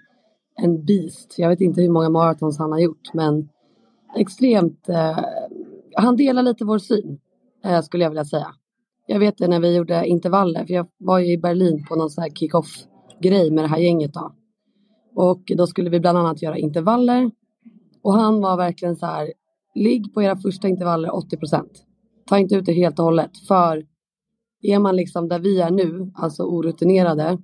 en 0.56 0.86
beast. 0.86 1.36
Jag 1.38 1.50
vet 1.50 1.62
inte 1.62 1.82
hur 1.82 1.90
många 1.90 2.10
maratons 2.10 2.58
han 2.58 2.72
har 2.72 2.80
gjort 2.80 3.14
men 3.14 3.50
extremt. 4.18 4.90
Eh, 4.90 5.20
han 5.96 6.16
delar 6.16 6.44
lite 6.44 6.66
vår 6.66 6.78
syn 6.78 7.20
eh, 7.66 7.82
skulle 7.82 8.04
jag 8.04 8.10
vilja 8.10 8.26
säga. 8.26 8.48
Jag 9.08 9.20
vet 9.20 9.38
det 9.38 9.48
när 9.48 9.60
vi 9.60 9.76
gjorde 9.76 10.08
intervaller 10.08 10.66
för 10.66 10.74
jag 10.74 10.88
var 10.98 11.20
ju 11.20 11.34
i 11.34 11.38
Berlin 11.38 11.86
på 11.90 11.96
någon 11.96 12.10
sån 12.10 12.22
här 12.22 12.30
kick-off 12.30 12.84
grej 13.22 13.52
med 13.52 13.64
det 13.64 13.68
här 13.68 13.78
gänget 13.78 14.14
då. 14.14 14.36
Och 15.16 15.52
då 15.58 15.68
skulle 15.68 15.90
vi 15.90 16.00
bland 16.00 16.18
annat 16.18 16.42
göra 16.42 16.58
intervaller 16.58 17.32
och 18.02 18.14
han 18.14 18.42
var 18.42 18.58
verkligen 18.58 18.96
så 18.96 19.06
här 19.06 19.34
ligg 19.76 20.14
på 20.14 20.22
era 20.22 20.36
första 20.36 20.68
intervaller 20.68 21.16
80 21.16 21.38
procent. 21.38 21.86
Ta 22.26 22.40
inte 22.40 22.56
ut 22.56 22.66
det 22.66 22.74
helt 22.74 23.00
och 23.00 23.06
hållet 23.06 23.38
för 23.48 23.86
är 24.62 24.80
man 24.80 24.96
liksom 24.96 25.28
där 25.28 25.40
vi 25.40 25.62
är 25.62 25.72
nu, 25.72 26.12
alltså 26.16 26.44
orutinerade 26.44 27.38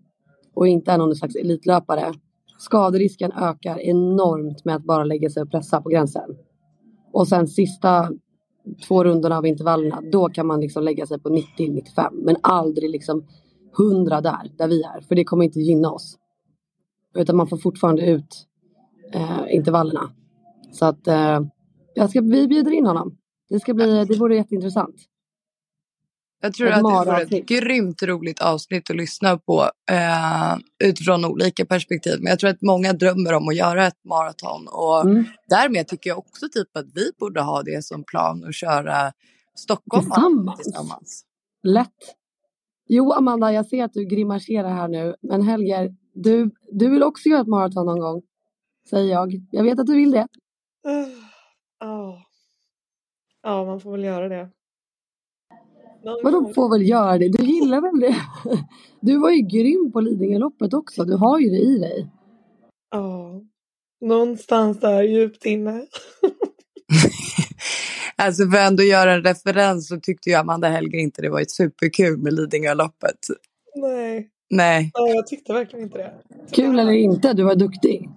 och 0.53 0.67
inte 0.67 0.91
är 0.91 0.97
någon 0.97 1.15
slags 1.15 1.35
elitlöpare, 1.35 2.13
skaderisken 2.57 3.31
ökar 3.31 3.79
enormt 3.79 4.65
med 4.65 4.75
att 4.75 4.83
bara 4.83 5.03
lägga 5.03 5.29
sig 5.29 5.43
och 5.43 5.51
pressa 5.51 5.81
på 5.81 5.89
gränsen. 5.89 6.37
Och 7.11 7.27
sen 7.27 7.47
sista 7.47 8.09
två 8.87 9.03
rundorna 9.03 9.37
av 9.37 9.45
intervallerna, 9.45 10.01
då 10.11 10.29
kan 10.29 10.47
man 10.47 10.61
liksom 10.61 10.83
lägga 10.83 11.05
sig 11.05 11.19
på 11.19 11.29
90-95, 11.29 12.09
men 12.11 12.35
aldrig 12.41 12.89
liksom 12.89 13.25
100 13.79 14.21
där, 14.21 14.51
där 14.57 14.67
vi 14.67 14.83
är, 14.83 15.01
för 15.01 15.15
det 15.15 15.23
kommer 15.23 15.45
inte 15.45 15.59
gynna 15.59 15.91
oss. 15.91 16.17
Utan 17.15 17.37
man 17.37 17.47
får 17.47 17.57
fortfarande 17.57 18.05
ut 18.05 18.47
eh, 19.13 19.55
intervallerna. 19.55 20.11
Så 20.71 20.85
att 20.85 21.07
eh, 21.07 21.39
jag 21.93 22.09
ska, 22.09 22.21
vi 22.21 22.47
bjuder 22.47 22.71
in 22.71 22.85
honom. 22.85 23.17
Det, 23.49 23.59
ska 23.59 23.73
bli, 23.73 24.05
det 24.05 24.17
vore 24.17 24.35
jätteintressant. 24.35 24.95
Jag 26.41 26.53
tror 26.53 26.67
att 26.67 26.75
det 26.75 26.81
vore 26.81 27.21
ett 27.21 27.47
grymt 27.47 28.03
roligt 28.03 28.41
avsnitt 28.41 28.89
att 28.89 28.95
lyssna 28.95 29.37
på 29.37 29.61
eh, 29.91 30.57
utifrån 30.83 31.25
olika 31.25 31.65
perspektiv. 31.65 32.17
Men 32.19 32.29
jag 32.29 32.39
tror 32.39 32.49
att 32.49 32.61
många 32.61 32.93
drömmer 32.93 33.33
om 33.33 33.47
att 33.47 33.55
göra 33.55 33.87
ett 33.87 34.03
maraton 34.05 34.67
och 34.67 35.01
mm. 35.01 35.25
därmed 35.49 35.87
tycker 35.87 36.09
jag 36.09 36.17
också 36.17 36.45
typ 36.51 36.77
att 36.77 36.85
vi 36.93 37.11
borde 37.19 37.41
ha 37.41 37.63
det 37.63 37.83
som 37.83 38.03
plan 38.03 38.43
att 38.43 38.55
köra 38.55 39.11
Stockholm 39.55 40.03
tillsammans. 40.03 40.63
tillsammans. 40.63 41.25
Lätt. 41.63 42.15
Jo, 42.89 43.11
Amanda, 43.11 43.53
jag 43.53 43.65
ser 43.65 43.83
att 43.83 43.93
du 43.93 44.05
grimaserar 44.05 44.69
här 44.69 44.87
nu, 44.87 45.15
men 45.21 45.41
Helger, 45.41 45.95
du, 46.13 46.51
du 46.71 46.89
vill 46.89 47.03
också 47.03 47.29
göra 47.29 47.41
ett 47.41 47.47
maraton 47.47 47.85
någon 47.85 47.99
gång, 47.99 48.21
säger 48.89 49.11
jag. 49.11 49.33
Jag 49.51 49.63
vet 49.63 49.79
att 49.79 49.85
du 49.85 49.95
vill 49.95 50.11
det. 50.11 50.27
Ja, 51.79 52.23
ja 53.43 53.65
man 53.65 53.79
får 53.79 53.91
väl 53.91 54.03
göra 54.03 54.29
det. 54.29 54.49
Vadå 56.03 56.51
får 56.55 56.69
väl 56.69 56.89
göra 56.89 57.17
det? 57.17 57.29
Du 57.29 57.43
gillar 57.43 57.81
väl 57.81 57.99
det? 57.99 58.15
Du 59.01 59.17
var 59.17 59.31
ju 59.31 59.41
grym 59.41 59.91
på 59.91 60.01
Lidingöloppet 60.01 60.73
också. 60.73 61.03
Du 61.03 61.15
har 61.15 61.39
ju 61.39 61.49
det 61.49 61.61
i 61.61 61.79
dig. 61.79 62.07
Ja, 62.91 63.41
någonstans 64.01 64.79
där 64.79 65.03
djupt 65.03 65.45
inne. 65.45 65.71
alltså 68.15 68.43
för 68.43 68.57
att 68.57 68.67
ändå 68.67 68.83
göra 68.83 69.13
en 69.13 69.23
referens 69.23 69.87
så 69.87 69.99
tyckte 69.99 70.29
ju 70.29 70.35
Amanda 70.35 70.67
Helger 70.67 70.99
inte 70.99 71.21
det 71.21 71.29
var 71.29 71.41
ett 71.41 71.51
superkul 71.51 72.17
med 72.17 72.33
Lidingöloppet. 72.33 73.19
Nej. 73.75 74.29
Nej. 74.49 74.91
Ja, 74.93 75.07
jag 75.07 75.27
tyckte 75.27 75.53
verkligen 75.53 75.85
inte 75.85 75.97
det. 75.97 76.13
Kul 76.51 76.79
eller 76.79 76.91
inte, 76.91 77.33
du 77.33 77.43
var 77.43 77.55
duktig. 77.55 78.09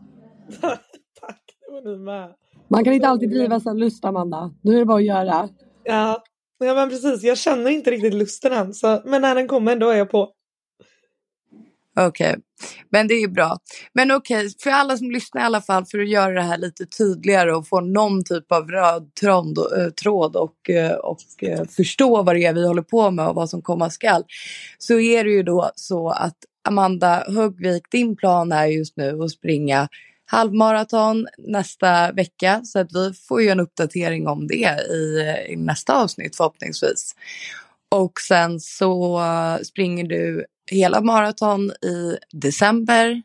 Tack, 0.60 1.40
det 1.66 1.72
var 1.72 1.90
ni 1.90 1.96
med. 1.96 2.34
Man 2.68 2.84
kan 2.84 2.92
inte 2.92 3.08
alltid 3.08 3.30
driva 3.30 3.60
sig 3.60 3.74
lust, 3.74 4.04
Amanda. 4.04 4.54
Nu 4.62 4.74
är 4.74 4.78
det 4.78 4.84
bara 4.84 4.98
att 4.98 5.04
göra. 5.04 5.48
Ja, 5.84 6.22
Ja 6.64 6.74
men 6.74 6.88
precis, 6.88 7.22
jag 7.22 7.38
känner 7.38 7.70
inte 7.70 7.90
riktigt 7.90 8.14
lusten 8.14 8.52
än. 8.52 8.74
Så, 8.74 9.02
men 9.04 9.22
när 9.22 9.34
den 9.34 9.48
kommer 9.48 9.76
då 9.76 9.88
är 9.88 9.96
jag 9.96 10.10
på. 10.10 10.32
Okej, 11.96 12.30
okay. 12.30 12.40
men 12.90 13.08
det 13.08 13.14
är 13.14 13.28
bra. 13.28 13.58
Men 13.92 14.10
okej, 14.10 14.38
okay, 14.38 14.50
för 14.62 14.70
alla 14.70 14.96
som 14.96 15.10
lyssnar 15.10 15.42
i 15.42 15.44
alla 15.44 15.60
fall 15.60 15.84
för 15.86 15.98
att 15.98 16.08
göra 16.08 16.32
det 16.32 16.42
här 16.42 16.58
lite 16.58 16.86
tydligare 16.86 17.54
och 17.54 17.68
få 17.68 17.80
någon 17.80 18.24
typ 18.24 18.52
av 18.52 18.68
röd 18.70 19.14
tråd, 19.20 19.58
och, 19.58 19.96
tråd 20.02 20.36
och, 20.36 20.70
eh, 20.70 20.94
och 20.94 21.42
eh, 21.42 21.64
förstå 21.64 22.22
vad 22.22 22.36
det 22.36 22.44
är 22.44 22.52
vi 22.52 22.66
håller 22.66 22.82
på 22.82 23.10
med 23.10 23.28
och 23.28 23.34
vad 23.34 23.50
som 23.50 23.62
komma 23.62 23.90
skall. 23.90 24.24
Så 24.78 25.00
är 25.00 25.24
det 25.24 25.30
ju 25.30 25.42
då 25.42 25.70
så 25.74 26.10
att 26.10 26.36
Amanda 26.68 27.24
Högvik, 27.28 27.82
din 27.90 28.16
plan 28.16 28.52
är 28.52 28.66
just 28.66 28.96
nu 28.96 29.22
att 29.22 29.30
springa 29.30 29.88
halvmaraton 30.30 31.26
nästa 31.38 32.12
vecka 32.12 32.60
så 32.64 32.78
att 32.78 32.92
vi 32.92 33.12
får 33.28 33.42
ju 33.42 33.48
en 33.48 33.60
uppdatering 33.60 34.28
om 34.28 34.46
det 34.46 34.80
i, 34.90 35.34
i 35.48 35.56
nästa 35.56 36.02
avsnitt 36.02 36.36
förhoppningsvis. 36.36 37.14
Och 37.88 38.12
sen 38.28 38.60
så 38.60 39.20
springer 39.64 40.04
du 40.04 40.44
hela 40.70 41.00
maraton 41.00 41.70
i 41.70 42.16
december 42.32 43.22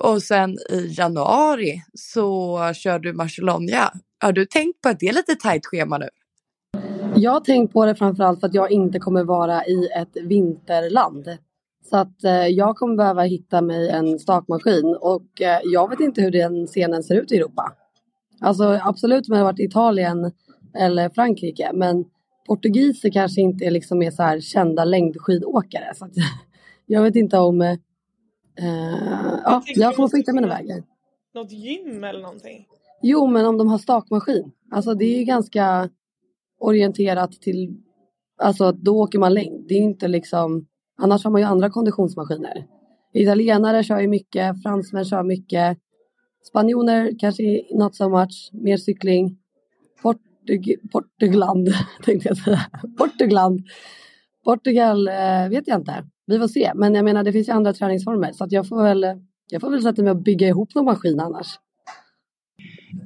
och 0.00 0.22
sen 0.22 0.58
i 0.70 0.94
januari 0.98 1.82
så 1.94 2.60
kör 2.74 2.98
du 2.98 3.12
Marcelonja. 3.12 3.92
Har 4.20 4.32
du 4.32 4.46
tänkt 4.46 4.80
på 4.80 4.88
att 4.88 5.00
det 5.00 5.08
är 5.08 5.12
lite 5.12 5.34
tajt 5.34 5.66
schema 5.66 5.98
nu? 5.98 6.08
Jag 7.14 7.30
har 7.30 7.40
tänkt 7.40 7.72
på 7.72 7.86
det 7.86 7.94
framförallt 7.94 8.40
för 8.40 8.46
att 8.46 8.54
jag 8.54 8.70
inte 8.70 8.98
kommer 8.98 9.24
vara 9.24 9.64
i 9.64 9.88
ett 9.96 10.16
vinterland. 10.22 11.38
Så 11.90 11.96
att 11.96 12.24
eh, 12.24 12.46
jag 12.46 12.76
kommer 12.76 12.96
behöva 12.96 13.22
hitta 13.22 13.62
mig 13.62 13.88
en 13.88 14.18
stakmaskin 14.18 14.96
och 15.00 15.42
eh, 15.42 15.60
jag 15.64 15.90
vet 15.90 16.00
inte 16.00 16.22
hur 16.22 16.30
den 16.30 16.66
scenen 16.66 17.02
ser 17.02 17.14
ut 17.14 17.32
i 17.32 17.36
Europa. 17.36 17.72
Alltså 18.40 18.80
absolut 18.82 19.28
om 19.28 19.36
jag 19.36 19.44
varit 19.44 19.60
i 19.60 19.64
Italien 19.64 20.32
eller 20.74 21.08
Frankrike 21.08 21.70
men 21.74 22.04
portugiser 22.46 23.10
kanske 23.10 23.40
inte 23.40 23.64
är 23.64 23.70
liksom 23.70 23.98
mer 23.98 24.10
så 24.10 24.22
här 24.22 24.40
kända 24.40 24.84
längdskidåkare. 24.84 25.94
Så 25.94 26.04
att, 26.04 26.12
jag 26.86 27.02
vet 27.02 27.16
inte 27.16 27.38
om... 27.38 27.60
Eh, 27.60 27.76
ja, 29.44 29.62
jag 29.66 29.96
kommer 29.96 30.08
få 30.08 30.16
hitta 30.16 30.32
mina 30.32 30.48
vägar. 30.48 30.82
Något 31.34 31.52
gym 31.52 32.04
eller 32.04 32.20
någonting? 32.20 32.66
Jo, 33.02 33.26
men 33.26 33.46
om 33.46 33.58
de 33.58 33.68
har 33.68 33.78
stakmaskin. 33.78 34.52
Alltså 34.70 34.94
det 34.94 35.04
är 35.04 35.18
ju 35.18 35.24
ganska 35.24 35.90
orienterat 36.60 37.32
till... 37.32 37.76
Alltså 38.42 38.72
då 38.72 39.02
åker 39.02 39.18
man 39.18 39.34
längd. 39.34 39.64
Det 39.68 39.74
är 39.74 39.82
inte 39.82 40.08
liksom 40.08 40.66
Annars 40.98 41.24
har 41.24 41.30
man 41.30 41.40
ju 41.40 41.46
andra 41.46 41.70
konditionsmaskiner. 41.70 42.66
Italienare 43.14 43.84
kör 43.84 44.00
ju 44.00 44.08
mycket, 44.08 44.62
fransmän 44.62 45.04
kör 45.04 45.22
mycket. 45.22 45.78
Spanjoner 46.48 47.12
kanske 47.18 47.42
not 47.74 47.96
so 47.96 48.08
much, 48.08 48.50
mer 48.52 48.76
cykling. 48.76 49.38
Portug 50.02 50.90
Portugland 50.92 51.68
tänkte 52.04 52.28
jag 52.28 52.36
säga. 52.36 52.60
Portugland. 52.98 53.60
Portugal 54.44 55.08
eh, 55.08 55.48
vet 55.48 55.68
jag 55.68 55.80
inte. 55.80 56.04
Vi 56.26 56.38
får 56.38 56.48
se. 56.48 56.72
Men 56.74 56.94
jag 56.94 57.04
menar 57.04 57.24
det 57.24 57.32
finns 57.32 57.48
ju 57.48 57.52
andra 57.52 57.72
träningsformer 57.72 58.32
så 58.32 58.44
att 58.44 58.52
jag 58.52 58.68
får 58.68 58.82
väl 58.82 59.06
jag 59.50 59.60
får 59.60 59.70
väl 59.70 59.82
sätta 59.82 60.02
mig 60.02 60.10
och 60.10 60.22
bygga 60.22 60.48
ihop 60.48 60.74
någon 60.74 60.84
maskin 60.84 61.20
annars. 61.20 61.46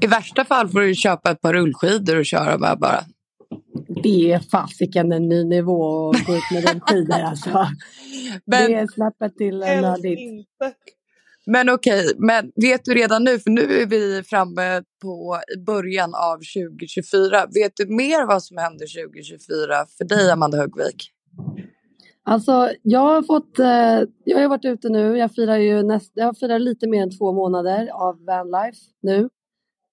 I 0.00 0.06
värsta 0.06 0.44
fall 0.44 0.68
får 0.68 0.80
du 0.80 0.94
köpa 0.94 1.30
ett 1.30 1.40
par 1.40 1.52
rullskidor 1.52 2.18
och 2.18 2.26
köra 2.26 2.58
med 2.58 2.78
bara 2.78 3.00
det 4.02 4.32
är 4.32 4.38
fasiken 4.38 5.12
en 5.12 5.28
ny 5.28 5.44
nivå 5.44 6.10
att 6.10 6.26
gå 6.26 6.36
ut 6.36 6.50
med 6.52 6.62
den 6.64 6.80
skidor 6.86 7.20
alltså. 7.20 7.66
Men, 8.44 8.70
det 8.70 8.74
är 8.74 8.86
släppet 8.86 9.36
till 9.36 9.58
nördigt. 9.58 10.46
Men 11.46 11.68
okej, 11.68 12.04
okay, 12.04 12.14
men 12.18 12.52
vet 12.54 12.84
du 12.84 12.94
redan 12.94 13.24
nu, 13.24 13.38
för 13.38 13.50
nu 13.50 13.62
är 13.62 13.86
vi 13.86 14.22
framme 14.22 14.82
på 15.02 15.38
början 15.66 16.14
av 16.14 16.36
2024. 16.36 17.46
Vet 17.54 17.72
du 17.76 17.86
mer 17.86 18.26
vad 18.26 18.42
som 18.42 18.56
händer 18.56 19.04
2024 19.04 19.86
för 19.98 20.04
dig, 20.04 20.30
Amanda 20.30 20.56
Högvik? 20.56 21.10
Alltså, 22.24 22.70
jag 22.82 23.00
har 23.00 23.22
fått, 23.22 23.58
eh, 23.58 24.08
jag 24.24 24.40
har 24.40 24.48
varit 24.48 24.64
ute 24.64 24.88
nu, 24.88 25.18
jag 25.18 25.34
firar 25.34 25.56
ju 25.56 25.82
näst, 25.82 26.12
jag 26.14 26.38
firar 26.38 26.58
lite 26.58 26.88
mer 26.88 27.02
än 27.02 27.18
två 27.18 27.32
månader 27.32 27.88
av 27.92 28.24
vanlife 28.24 28.80
nu. 29.02 29.28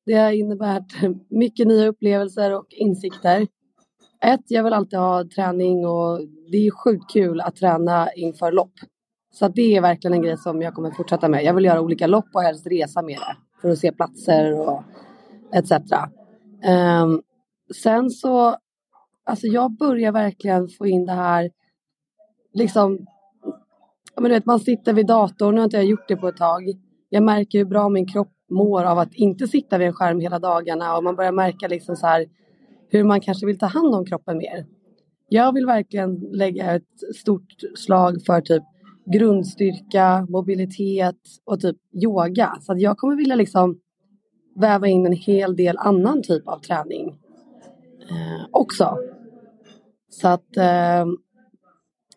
Det 0.05 0.13
har 0.13 0.31
inneburit 0.31 0.93
mycket 1.29 1.67
nya 1.67 1.87
upplevelser 1.87 2.55
och 2.55 2.67
insikter 2.69 3.47
ett, 4.25 4.43
jag 4.47 4.63
vill 4.63 4.73
alltid 4.73 4.99
ha 4.99 5.23
träning 5.35 5.85
och 5.85 6.19
det 6.51 6.57
är 6.67 6.71
sjukt 6.71 7.11
kul 7.11 7.41
att 7.41 7.55
träna 7.55 8.13
inför 8.13 8.51
lopp. 8.51 8.73
Så 9.31 9.47
det 9.47 9.75
är 9.75 9.81
verkligen 9.81 10.13
en 10.13 10.21
grej 10.21 10.37
som 10.37 10.61
jag 10.61 10.73
kommer 10.73 10.91
fortsätta 10.91 11.29
med. 11.29 11.43
Jag 11.43 11.53
vill 11.53 11.65
göra 11.65 11.81
olika 11.81 12.07
lopp 12.07 12.25
och 12.33 12.41
helst 12.41 12.67
resa 12.67 13.01
med 13.01 13.17
det 13.17 13.37
för 13.61 13.69
att 13.69 13.77
se 13.77 13.91
platser 13.91 14.59
och 14.59 14.83
etc. 15.53 15.71
Um, 15.71 15.79
ehm, 16.63 17.21
sen 17.83 18.09
så, 18.09 18.55
alltså 19.25 19.47
jag 19.47 19.77
börjar 19.77 20.11
verkligen 20.11 20.67
få 20.67 20.87
in 20.87 21.05
det 21.05 21.13
här, 21.13 21.51
liksom, 22.53 23.05
men 24.15 24.23
du 24.23 24.29
vet, 24.29 24.45
man 24.45 24.59
sitter 24.59 24.93
vid 24.93 25.07
datorn, 25.07 25.55
nu 25.55 25.61
har 25.61 25.65
inte 25.65 25.77
jag 25.77 25.85
gjort 25.85 26.07
det 26.07 26.15
på 26.15 26.27
ett 26.27 26.37
tag. 26.37 26.63
Jag 27.09 27.23
märker 27.23 27.57
hur 27.57 27.65
bra 27.65 27.89
min 27.89 28.07
kropp 28.07 28.31
mår 28.51 28.83
av 28.83 28.99
att 28.99 29.13
inte 29.13 29.47
sitta 29.47 29.77
vid 29.77 29.87
en 29.87 29.93
skärm 29.93 30.19
hela 30.19 30.39
dagarna 30.39 30.97
och 30.97 31.03
man 31.03 31.15
börjar 31.15 31.31
märka 31.31 31.67
liksom 31.67 31.95
så 31.95 32.07
här 32.07 32.25
hur 32.89 33.03
man 33.03 33.21
kanske 33.21 33.45
vill 33.45 33.59
ta 33.59 33.65
hand 33.65 33.95
om 33.95 34.05
kroppen 34.05 34.37
mer. 34.37 34.65
Jag 35.27 35.53
vill 35.53 35.65
verkligen 35.65 36.15
lägga 36.15 36.75
ett 36.75 37.15
stort 37.15 37.53
slag 37.75 38.25
för 38.25 38.41
typ 38.41 38.63
grundstyrka, 39.13 40.27
mobilitet 40.29 41.19
och 41.45 41.59
typ 41.61 41.77
yoga. 42.03 42.57
Så 42.61 42.71
att 42.71 42.81
jag 42.81 42.97
kommer 42.97 43.15
vilja 43.15 43.35
liksom 43.35 43.79
väva 44.55 44.87
in 44.87 45.05
en 45.05 45.13
hel 45.13 45.55
del 45.55 45.77
annan 45.77 46.23
typ 46.23 46.47
av 46.47 46.59
träning 46.59 47.07
eh, 48.09 48.45
också. 48.51 48.97
Så 50.09 50.27
att 50.27 50.57
eh, 50.57 51.05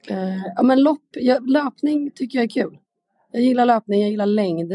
Eh, 0.09 0.43
ja, 0.57 0.63
men 0.63 0.83
lopp, 0.83 1.05
jag, 1.13 1.51
löpning 1.51 2.11
tycker 2.11 2.39
jag 2.39 2.45
är 2.45 2.49
kul. 2.49 2.79
Jag 3.33 3.43
gillar 3.43 3.67
löpning, 3.67 4.01
jag 4.01 4.11
gillar 4.11 4.27
längd. 4.27 4.73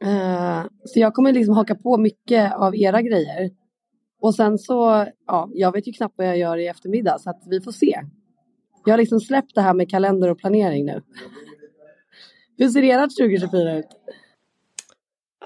Eh, 0.00 0.64
så 0.84 1.00
jag 1.00 1.14
kommer 1.14 1.32
liksom 1.32 1.54
haka 1.54 1.74
på 1.74 1.96
mycket 1.96 2.54
av 2.54 2.76
era 2.76 3.02
grejer. 3.02 3.50
Och 4.20 4.34
sen 4.34 4.58
så, 4.58 5.06
ja, 5.26 5.50
jag 5.52 5.72
vet 5.72 5.88
ju 5.88 5.92
knappt 5.92 6.14
vad 6.16 6.26
jag 6.26 6.38
gör 6.38 6.56
i 6.56 6.66
eftermiddag 6.66 7.18
så 7.18 7.30
att 7.30 7.42
vi 7.46 7.60
får 7.60 7.72
se. 7.72 8.00
Jag 8.84 8.92
har 8.92 8.98
liksom 8.98 9.20
släppt 9.20 9.54
det 9.54 9.60
här 9.60 9.74
med 9.74 9.90
kalender 9.90 10.30
och 10.30 10.38
planering 10.38 10.86
nu. 10.86 11.02
Hur 12.58 12.68
ser 12.68 12.82
ert 12.82 13.16
2024 13.18 13.78
ut? 13.78 13.86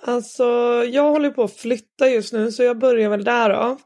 Alltså, 0.03 0.45
jag 0.91 1.11
håller 1.11 1.31
på 1.31 1.43
att 1.43 1.53
flytta 1.57 2.09
just 2.09 2.33
nu 2.33 2.53
så 2.53 2.63
jag 2.63 2.79
börjar 2.79 3.11
väl 3.11 3.25
där 3.25 3.51
då. 3.51 3.77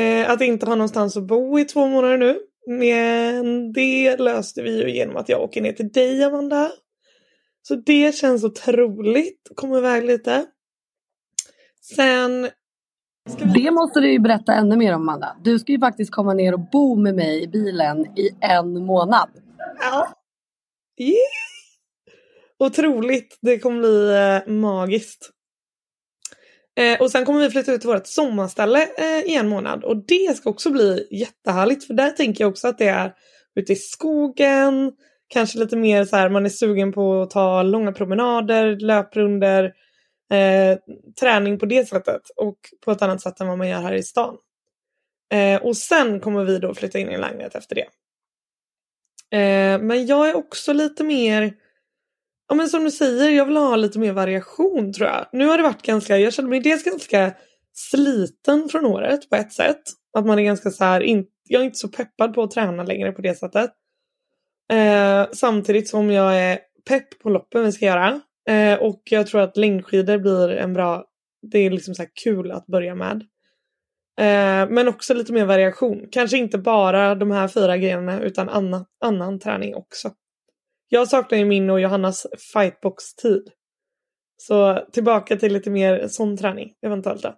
Eh, 0.00 0.30
att 0.30 0.40
inte 0.40 0.66
ha 0.66 0.74
någonstans 0.74 1.16
att 1.16 1.26
bo 1.26 1.58
i 1.58 1.64
två 1.64 1.86
månader 1.86 2.18
nu. 2.18 2.40
Men 2.66 3.72
det 3.72 4.16
löste 4.16 4.62
vi 4.62 4.82
ju 4.82 4.90
genom 4.90 5.16
att 5.16 5.28
jag 5.28 5.42
åker 5.42 5.60
ner 5.60 5.72
till 5.72 5.92
dig 5.92 6.24
Amanda. 6.24 6.72
Så 7.62 7.74
det 7.74 8.14
känns 8.14 8.44
otroligt. 8.44 9.50
Komma 9.54 9.78
iväg 9.78 10.04
lite. 10.04 10.46
Sen... 11.96 12.50
Det 13.38 13.70
måste 13.70 14.00
du 14.00 14.12
ju 14.12 14.18
berätta 14.18 14.54
ännu 14.54 14.76
mer 14.76 14.94
om 14.94 15.00
Amanda. 15.00 15.36
Du 15.42 15.58
ska 15.58 15.72
ju 15.72 15.78
faktiskt 15.78 16.12
komma 16.12 16.34
ner 16.34 16.54
och 16.54 16.60
bo 16.72 16.96
med 16.96 17.14
mig 17.14 17.42
i 17.42 17.48
bilen 17.48 18.18
i 18.18 18.30
en 18.40 18.86
månad. 18.86 19.28
Ja. 19.80 20.08
Yeah. 21.00 21.16
Otroligt. 22.58 23.38
Det 23.42 23.58
kommer 23.58 23.80
bli 23.80 24.16
eh, 24.46 24.52
magiskt. 24.54 25.30
Eh, 26.78 27.00
och 27.00 27.10
sen 27.10 27.24
kommer 27.24 27.40
vi 27.40 27.50
flytta 27.50 27.72
ut 27.72 27.80
till 27.80 27.90
vårt 27.90 28.06
sommarställe 28.06 28.88
eh, 28.98 29.30
i 29.32 29.36
en 29.36 29.48
månad 29.48 29.84
och 29.84 29.96
det 29.96 30.36
ska 30.36 30.50
också 30.50 30.70
bli 30.70 31.06
jättehärligt 31.10 31.84
för 31.84 31.94
där 31.94 32.10
tänker 32.10 32.44
jag 32.44 32.50
också 32.50 32.68
att 32.68 32.78
det 32.78 32.88
är 32.88 33.12
ute 33.54 33.72
i 33.72 33.76
skogen, 33.76 34.92
kanske 35.28 35.58
lite 35.58 35.76
mer 35.76 36.04
så 36.04 36.16
här 36.16 36.28
man 36.28 36.44
är 36.44 36.50
sugen 36.50 36.92
på 36.92 37.22
att 37.22 37.30
ta 37.30 37.62
långa 37.62 37.92
promenader, 37.92 38.76
löprunder, 38.76 39.72
eh, 40.30 40.78
träning 41.20 41.58
på 41.58 41.66
det 41.66 41.88
sättet 41.88 42.22
och 42.36 42.58
på 42.84 42.90
ett 42.90 43.02
annat 43.02 43.20
sätt 43.20 43.40
än 43.40 43.48
vad 43.48 43.58
man 43.58 43.68
gör 43.68 43.80
här 43.80 43.94
i 43.94 44.02
stan. 44.02 44.36
Eh, 45.32 45.62
och 45.62 45.76
sen 45.76 46.20
kommer 46.20 46.44
vi 46.44 46.58
då 46.58 46.74
flytta 46.74 46.98
in 46.98 47.10
i 47.10 47.14
en 47.14 47.20
lägenhet 47.20 47.54
efter 47.54 47.74
det. 47.74 47.86
Eh, 49.36 49.80
men 49.80 50.06
jag 50.06 50.28
är 50.28 50.36
också 50.36 50.72
lite 50.72 51.04
mer 51.04 51.54
Ja 52.50 52.54
men 52.54 52.68
som 52.68 52.84
du 52.84 52.90
säger, 52.90 53.30
jag 53.30 53.46
vill 53.46 53.56
ha 53.56 53.76
lite 53.76 53.98
mer 53.98 54.12
variation 54.12 54.92
tror 54.92 55.08
jag. 55.08 55.26
Nu 55.32 55.46
har 55.46 55.56
det 55.56 55.62
varit 55.62 55.82
ganska, 55.82 56.18
jag 56.18 56.32
känner 56.32 56.48
mig 56.48 56.60
dels 56.60 56.84
ganska 56.84 57.32
sliten 57.72 58.68
från 58.68 58.86
året 58.86 59.30
på 59.30 59.36
ett 59.36 59.52
sätt. 59.52 59.82
Att 60.18 60.26
man 60.26 60.38
är 60.38 60.42
ganska 60.42 60.70
så 60.70 60.84
här, 60.84 61.00
in, 61.00 61.26
jag 61.48 61.60
är 61.60 61.64
inte 61.64 61.78
så 61.78 61.88
peppad 61.88 62.34
på 62.34 62.42
att 62.42 62.50
träna 62.50 62.82
längre 62.82 63.12
på 63.12 63.22
det 63.22 63.34
sättet. 63.34 63.70
Eh, 64.72 65.26
samtidigt 65.32 65.88
som 65.88 66.10
jag 66.10 66.40
är 66.40 66.58
pepp 66.88 67.18
på 67.22 67.30
loppen 67.30 67.64
vi 67.64 67.72
ska 67.72 67.84
göra. 67.84 68.20
Eh, 68.50 68.78
och 68.78 69.02
jag 69.04 69.26
tror 69.26 69.40
att 69.40 69.56
längdskidor 69.56 70.18
blir 70.18 70.50
en 70.50 70.72
bra, 70.72 71.04
det 71.42 71.58
är 71.58 71.70
liksom 71.70 71.94
så 71.94 72.06
kul 72.24 72.50
att 72.50 72.66
börja 72.66 72.94
med. 72.94 73.16
Eh, 74.18 74.70
men 74.70 74.88
också 74.88 75.14
lite 75.14 75.32
mer 75.32 75.44
variation. 75.44 76.08
Kanske 76.12 76.38
inte 76.38 76.58
bara 76.58 77.14
de 77.14 77.30
här 77.30 77.48
fyra 77.48 77.76
grejerna 77.76 78.20
utan 78.20 78.48
annan, 78.48 78.84
annan 79.00 79.38
träning 79.38 79.74
också. 79.74 80.12
Jag 80.88 81.08
saknar 81.08 81.38
ju 81.38 81.44
min 81.44 81.70
och 81.70 81.80
Johannas 81.80 82.26
fightbox-tid. 82.52 83.50
Så 84.36 84.86
tillbaka 84.92 85.36
till 85.36 85.52
lite 85.52 85.70
mer 85.70 86.08
sån 86.08 86.36
träning 86.36 86.74
eventuellt 86.82 87.22
då. 87.22 87.36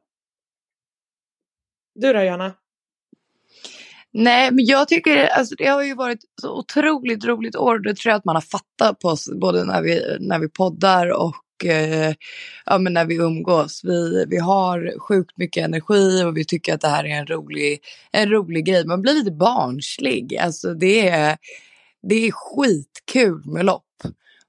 Du 1.94 2.12
då 2.12 2.22
Johanna? 2.22 2.61
Nej, 4.14 4.50
men 4.50 4.64
jag 4.64 4.88
tycker 4.88 5.26
alltså, 5.26 5.54
det 5.58 5.66
har 5.66 5.82
ju 5.82 5.94
varit 5.94 6.20
så 6.40 6.58
otroligt 6.58 7.24
roligt 7.24 7.56
år. 7.56 7.78
Det 7.78 7.94
tror 7.94 8.10
jag 8.10 8.18
att 8.18 8.24
man 8.24 8.36
har 8.36 8.40
fattat 8.40 8.98
på 8.98 9.08
oss 9.08 9.30
både 9.40 9.64
när 9.64 9.82
vi, 9.82 10.16
när 10.20 10.38
vi 10.38 10.48
poddar 10.48 11.10
och 11.10 11.64
eh, 11.64 12.14
ja, 12.66 12.78
men 12.78 12.92
när 12.92 13.04
vi 13.04 13.14
umgås. 13.14 13.80
Vi, 13.84 14.24
vi 14.28 14.38
har 14.38 14.98
sjukt 14.98 15.36
mycket 15.36 15.64
energi 15.64 16.24
och 16.24 16.36
vi 16.36 16.44
tycker 16.44 16.74
att 16.74 16.80
det 16.80 16.88
här 16.88 17.04
är 17.04 17.18
en 17.18 17.26
rolig, 17.26 17.80
en 18.12 18.30
rolig 18.30 18.64
grej. 18.64 18.86
Man 18.86 19.02
blir 19.02 19.14
lite 19.14 19.30
barnslig. 19.30 20.36
Alltså 20.36 20.74
det 20.74 21.08
är 21.08 21.36
det 22.02 22.14
är 22.14 22.30
skitkul 22.32 23.42
med 23.44 23.64
lopp. 23.64 23.84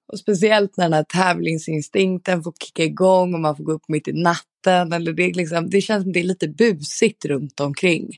Och 0.07 0.19
speciellt 0.19 0.77
när 0.77 0.85
den 0.85 0.93
här 0.93 1.03
tävlingsinstinkten 1.03 2.43
får 2.43 2.53
kicka 2.63 2.83
igång 2.83 3.33
och 3.33 3.39
man 3.39 3.57
får 3.57 3.63
gå 3.63 3.71
upp 3.71 3.87
mitt 3.87 4.07
i 4.07 4.13
natten. 4.13 4.93
Eller 4.93 5.13
det, 5.13 5.35
liksom, 5.35 5.69
det 5.69 5.81
känns 5.81 6.03
som 6.03 6.13
det 6.13 6.19
är 6.19 6.23
lite 6.23 6.47
busigt 6.47 7.25
runt 7.25 7.59
omkring. 7.59 8.09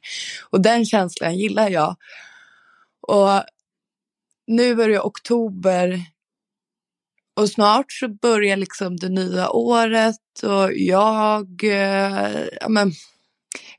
Och 0.50 0.62
den 0.62 0.86
känslan 0.86 1.38
gillar 1.38 1.70
jag. 1.70 1.96
Och 3.08 3.44
nu 4.48 4.82
är 4.82 4.90
det 4.90 5.00
oktober 5.00 6.06
och 7.36 7.50
snart 7.50 7.92
så 7.92 8.08
börjar 8.08 8.58
liksom 8.58 8.98
det 8.98 9.10
nya 9.10 9.50
året 9.50 10.44
och 10.44 10.74
jag, 10.74 11.64
eh, 11.64 12.48
ja 12.62 12.70
men 12.70 12.92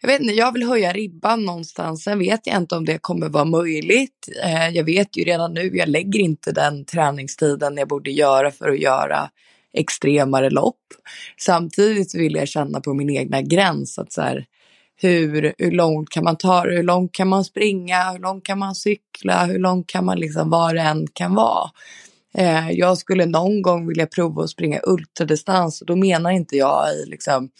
jag 0.01 0.09
vet 0.09 0.21
inte, 0.21 0.35
jag 0.35 0.53
vill 0.53 0.63
höja 0.63 0.93
ribban 0.93 1.45
någonstans. 1.45 2.03
Sen 2.03 2.19
vet 2.19 2.47
jag 2.47 2.57
inte 2.57 2.77
om 2.77 2.85
det 2.85 2.99
kommer 2.99 3.29
vara 3.29 3.45
möjligt. 3.45 4.29
Eh, 4.45 4.69
jag 4.69 4.85
vet 4.85 5.17
ju 5.17 5.25
redan 5.25 5.55
nu, 5.55 5.77
jag 5.77 5.89
lägger 5.89 6.21
inte 6.21 6.53
den 6.53 6.85
träningstiden 6.85 7.77
jag 7.77 7.89
borde 7.89 8.11
göra 8.11 8.51
för 8.51 8.69
att 8.71 8.79
göra 8.79 9.31
extremare 9.73 10.51
lopp. 10.51 10.83
Samtidigt 11.41 12.15
vill 12.15 12.35
jag 12.35 12.49
känna 12.49 12.81
på 12.81 12.95
min 12.95 13.11
egna 13.11 13.43
gräns 13.43 13.99
att 13.99 14.13
så 14.13 14.23
här, 14.23 14.47
hur, 15.01 15.55
hur 15.59 15.71
långt 15.71 16.11
kan 16.11 16.25
man 16.25 16.37
ta 16.37 16.65
det? 16.65 16.75
Hur 16.75 16.83
långt 16.83 17.13
kan 17.13 17.29
man 17.29 17.45
springa? 17.45 18.13
Hur 18.13 18.19
långt 18.19 18.45
kan 18.45 18.59
man 18.59 18.75
cykla? 18.75 19.45
Hur 19.45 19.59
långt 19.59 19.87
kan 19.87 20.05
man 20.05 20.19
liksom, 20.19 20.51
vad 20.51 20.75
det 20.75 20.81
än 20.81 21.07
kan 21.13 21.35
vara? 21.35 21.71
Eh, 22.35 22.71
jag 22.71 22.99
skulle 22.99 23.27
någon 23.27 23.63
gång 23.63 23.89
vilja 23.89 24.07
prova 24.07 24.43
att 24.43 24.51
springa 24.51 24.81
ultradistans 24.87 25.81
och 25.81 25.87
då 25.87 25.97
menar 25.97 26.31
inte 26.31 26.57
jag 26.57 26.95
i 26.95 27.11
liksom 27.11 27.51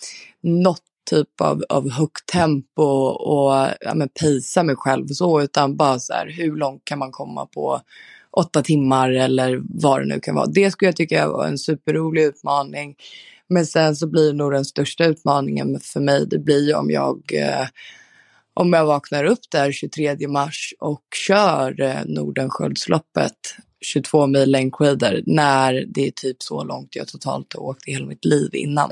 något 0.43 0.83
typ 1.07 1.41
av, 1.41 1.65
av 1.69 1.91
högt 1.91 2.27
tempo 2.27 2.83
och 3.09 3.69
ja, 3.81 3.95
men 3.95 4.09
pacea 4.09 4.63
mig 4.63 4.77
själv 4.77 5.07
så 5.07 5.43
utan 5.43 5.77
bara 5.77 5.99
så 5.99 6.13
här 6.13 6.27
hur 6.31 6.57
långt 6.57 6.85
kan 6.85 6.99
man 6.99 7.13
komma 7.13 7.47
på 7.47 7.81
åtta 8.31 8.63
timmar 8.63 9.11
eller 9.11 9.61
vad 9.69 10.01
det 10.01 10.07
nu 10.07 10.21
kan 10.21 10.35
vara. 10.35 10.47
Det 10.47 10.71
skulle 10.71 10.89
jag 10.89 10.97
tycka 10.97 11.29
var 11.29 11.47
en 11.47 11.59
superrolig 11.59 12.23
utmaning. 12.23 12.95
Men 13.49 13.67
sen 13.67 13.97
så 13.97 14.07
blir 14.07 14.33
nog 14.33 14.53
den 14.53 14.65
största 14.65 15.05
utmaningen 15.05 15.81
för 15.81 16.01
mig 16.01 16.27
det 16.27 16.39
blir 16.39 16.77
om 16.77 16.91
jag 16.91 17.21
eh, 17.33 17.67
om 18.55 18.73
jag 18.73 18.87
vaknar 18.87 19.25
upp 19.25 19.51
där 19.51 19.73
23 19.73 20.29
mars 20.29 20.75
och 20.79 21.03
kör 21.27 21.81
eh, 21.81 22.05
Nordensköldsloppet 22.05 23.57
22 23.87 24.27
mil 24.27 24.51
längdskidor 24.51 25.23
när 25.27 25.85
det 25.89 26.07
är 26.07 26.11
typ 26.11 26.43
så 26.43 26.65
långt 26.65 26.97
jag 26.97 27.09
totalt 27.09 27.55
har 27.55 27.63
åkt 27.63 27.89
i 27.89 27.93
hela 27.93 28.07
mitt 28.07 28.25
liv 28.25 28.51
innan. 28.53 28.91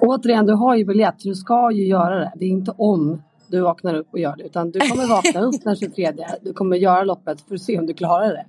Återigen, 0.00 0.46
du 0.46 0.52
har 0.52 0.76
ju 0.76 0.84
biljett, 0.84 1.14
du 1.18 1.34
ska 1.34 1.70
ju 1.72 1.86
göra 1.86 2.18
det. 2.18 2.32
Det 2.36 2.44
är 2.44 2.48
inte 2.48 2.74
om 2.78 3.22
du 3.48 3.60
vaknar 3.60 3.94
upp 3.94 4.08
och 4.12 4.18
gör 4.18 4.36
det, 4.36 4.44
utan 4.44 4.70
du 4.70 4.80
kommer 4.80 5.06
vakna 5.06 5.40
upp 5.40 5.64
den 5.64 5.76
23. 5.76 6.12
Du 6.42 6.52
kommer 6.52 6.76
göra 6.76 7.04
loppet 7.04 7.40
för 7.40 7.54
att 7.54 7.62
se 7.62 7.78
om 7.78 7.86
du 7.86 7.94
klarar 7.94 8.28
det. 8.28 8.46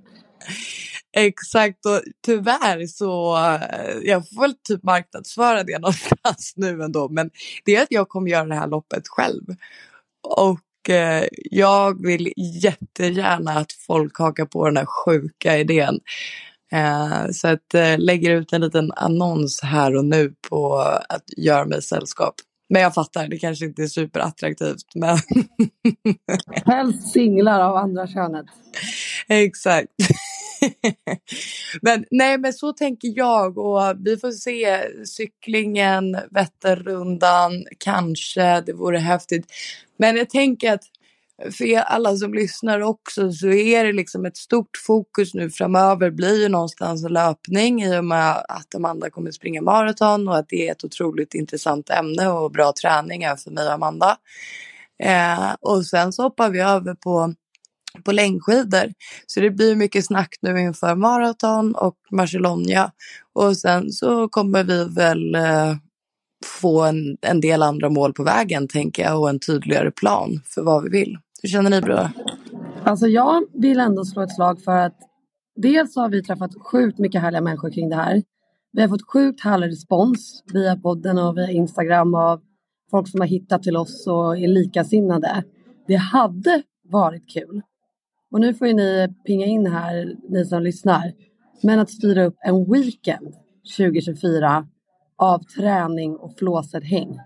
Exakt 1.16 1.86
och 1.86 2.00
tyvärr 2.26 2.86
så, 2.86 3.36
eh, 3.36 3.98
jag 4.02 4.28
får 4.28 4.40
väl 4.40 4.54
typ 4.68 4.82
marknadsföra 4.82 5.62
det 5.62 5.78
någonstans 5.80 6.52
nu 6.56 6.82
ändå, 6.82 7.08
men 7.08 7.30
det 7.64 7.76
är 7.76 7.82
att 7.82 7.88
jag 7.90 8.08
kommer 8.08 8.30
göra 8.30 8.44
det 8.44 8.54
här 8.54 8.68
loppet 8.68 9.08
själv. 9.08 9.42
Och 10.36 10.58
jag 11.50 12.06
vill 12.06 12.32
jättegärna 12.36 13.50
att 13.52 13.72
folk 13.72 14.18
hakar 14.18 14.44
på 14.44 14.66
den 14.66 14.76
här 14.76 14.86
sjuka 14.86 15.58
idén. 15.58 16.00
Eh, 16.72 17.30
så 17.32 17.48
att 17.48 17.74
eh, 17.74 17.98
lägger 17.98 18.30
ut 18.30 18.52
en 18.52 18.60
liten 18.60 18.92
annons 18.92 19.60
här 19.62 19.96
och 19.96 20.04
nu 20.04 20.34
på 20.50 20.78
att 21.08 21.24
göra 21.36 21.64
mig 21.64 21.82
sällskap. 21.82 22.34
Men 22.68 22.82
jag 22.82 22.94
fattar, 22.94 23.28
det 23.28 23.38
kanske 23.38 23.64
inte 23.64 23.82
är 23.82 23.86
superattraktivt. 23.86 24.94
Men... 24.94 25.18
Helst 26.66 27.12
singlar 27.12 27.60
av 27.60 27.76
andra 27.76 28.06
könet. 28.06 28.46
Exakt. 29.28 29.88
men 31.82 32.04
nej, 32.10 32.38
men 32.38 32.52
så 32.52 32.72
tänker 32.72 33.12
jag 33.16 33.58
och 33.58 33.96
vi 33.98 34.16
får 34.16 34.30
se 34.30 34.80
cyklingen, 35.06 36.16
Vätternrundan, 36.30 37.64
kanske, 37.78 38.60
det 38.60 38.72
vore 38.72 38.98
häftigt. 38.98 39.46
Men 39.98 40.16
jag 40.16 40.30
tänker 40.30 40.72
att 40.72 40.84
för 41.52 41.64
er 41.64 41.80
alla 41.80 42.16
som 42.16 42.34
lyssnar 42.34 42.80
också 42.80 43.32
så 43.32 43.48
är 43.48 43.84
det 43.84 43.92
liksom 43.92 44.24
ett 44.24 44.36
stort 44.36 44.76
fokus 44.86 45.34
nu 45.34 45.50
framöver 45.50 46.10
blir 46.10 46.42
ju 46.42 46.48
någonstans 46.48 47.10
löpning 47.10 47.82
i 47.82 47.98
och 47.98 48.04
med 48.04 48.44
att 48.48 48.74
Amanda 48.74 49.10
kommer 49.10 49.30
springa 49.30 49.62
maraton 49.62 50.28
och 50.28 50.36
att 50.36 50.48
det 50.48 50.68
är 50.68 50.72
ett 50.72 50.84
otroligt 50.84 51.34
intressant 51.34 51.90
ämne 51.90 52.28
och 52.28 52.50
bra 52.50 52.72
träning 52.82 53.22
för 53.44 53.50
mig 53.50 53.66
och 53.66 53.72
Amanda. 53.72 54.16
Eh, 55.02 55.54
och 55.60 55.86
sen 55.86 56.12
så 56.12 56.22
hoppar 56.22 56.50
vi 56.50 56.60
över 56.60 56.94
på 56.94 57.34
på 58.02 58.12
längdskidor. 58.12 58.92
Så 59.26 59.40
det 59.40 59.50
blir 59.50 59.76
mycket 59.76 60.04
snack 60.04 60.34
nu 60.40 60.60
inför 60.60 60.94
maraton 60.94 61.74
och 61.74 61.96
Barcelona. 62.10 62.92
Och 63.32 63.56
sen 63.56 63.92
så 63.92 64.28
kommer 64.28 64.64
vi 64.64 64.84
väl 64.84 65.34
eh, 65.34 65.76
få 66.44 66.82
en, 66.82 67.16
en 67.20 67.40
del 67.40 67.62
andra 67.62 67.88
mål 67.88 68.12
på 68.12 68.22
vägen 68.22 68.68
tänker 68.68 69.02
jag 69.02 69.20
och 69.20 69.28
en 69.28 69.40
tydligare 69.40 69.90
plan 69.90 70.40
för 70.44 70.62
vad 70.62 70.82
vi 70.82 70.90
vill. 70.90 71.18
Hur 71.42 71.48
känner 71.48 71.70
ni 71.70 71.80
bror? 71.80 72.08
Alltså 72.84 73.06
jag 73.06 73.44
vill 73.52 73.80
ändå 73.80 74.04
slå 74.04 74.22
ett 74.22 74.34
slag 74.34 74.62
för 74.62 74.76
att 74.76 74.98
dels 75.56 75.96
har 75.96 76.08
vi 76.08 76.22
träffat 76.22 76.50
sjukt 76.60 76.98
mycket 76.98 77.20
härliga 77.20 77.40
människor 77.40 77.70
kring 77.70 77.88
det 77.88 77.96
här. 77.96 78.22
Vi 78.72 78.82
har 78.82 78.88
fått 78.88 79.08
sjukt 79.12 79.40
härlig 79.40 79.68
respons 79.68 80.42
via 80.52 80.76
podden 80.76 81.18
och 81.18 81.36
via 81.36 81.50
Instagram 81.50 82.14
av 82.14 82.40
folk 82.90 83.08
som 83.08 83.20
har 83.20 83.26
hittat 83.26 83.62
till 83.62 83.76
oss 83.76 84.06
och 84.06 84.38
är 84.38 84.48
likasinnade. 84.48 85.44
Det 85.86 85.96
hade 85.96 86.62
varit 86.88 87.30
kul. 87.32 87.62
Och 88.34 88.40
nu 88.40 88.54
får 88.54 88.68
ju 88.68 88.74
ni 88.74 89.08
pinga 89.26 89.46
in 89.46 89.66
här, 89.66 90.16
ni 90.28 90.44
som 90.44 90.62
lyssnar. 90.62 91.12
Men 91.62 91.78
att 91.78 91.90
styra 91.90 92.24
upp 92.24 92.36
en 92.44 92.72
weekend 92.72 93.34
2024 93.76 94.66
av 95.18 95.38
träning 95.38 96.16
och 96.16 96.38
flåset-häng 96.38 97.18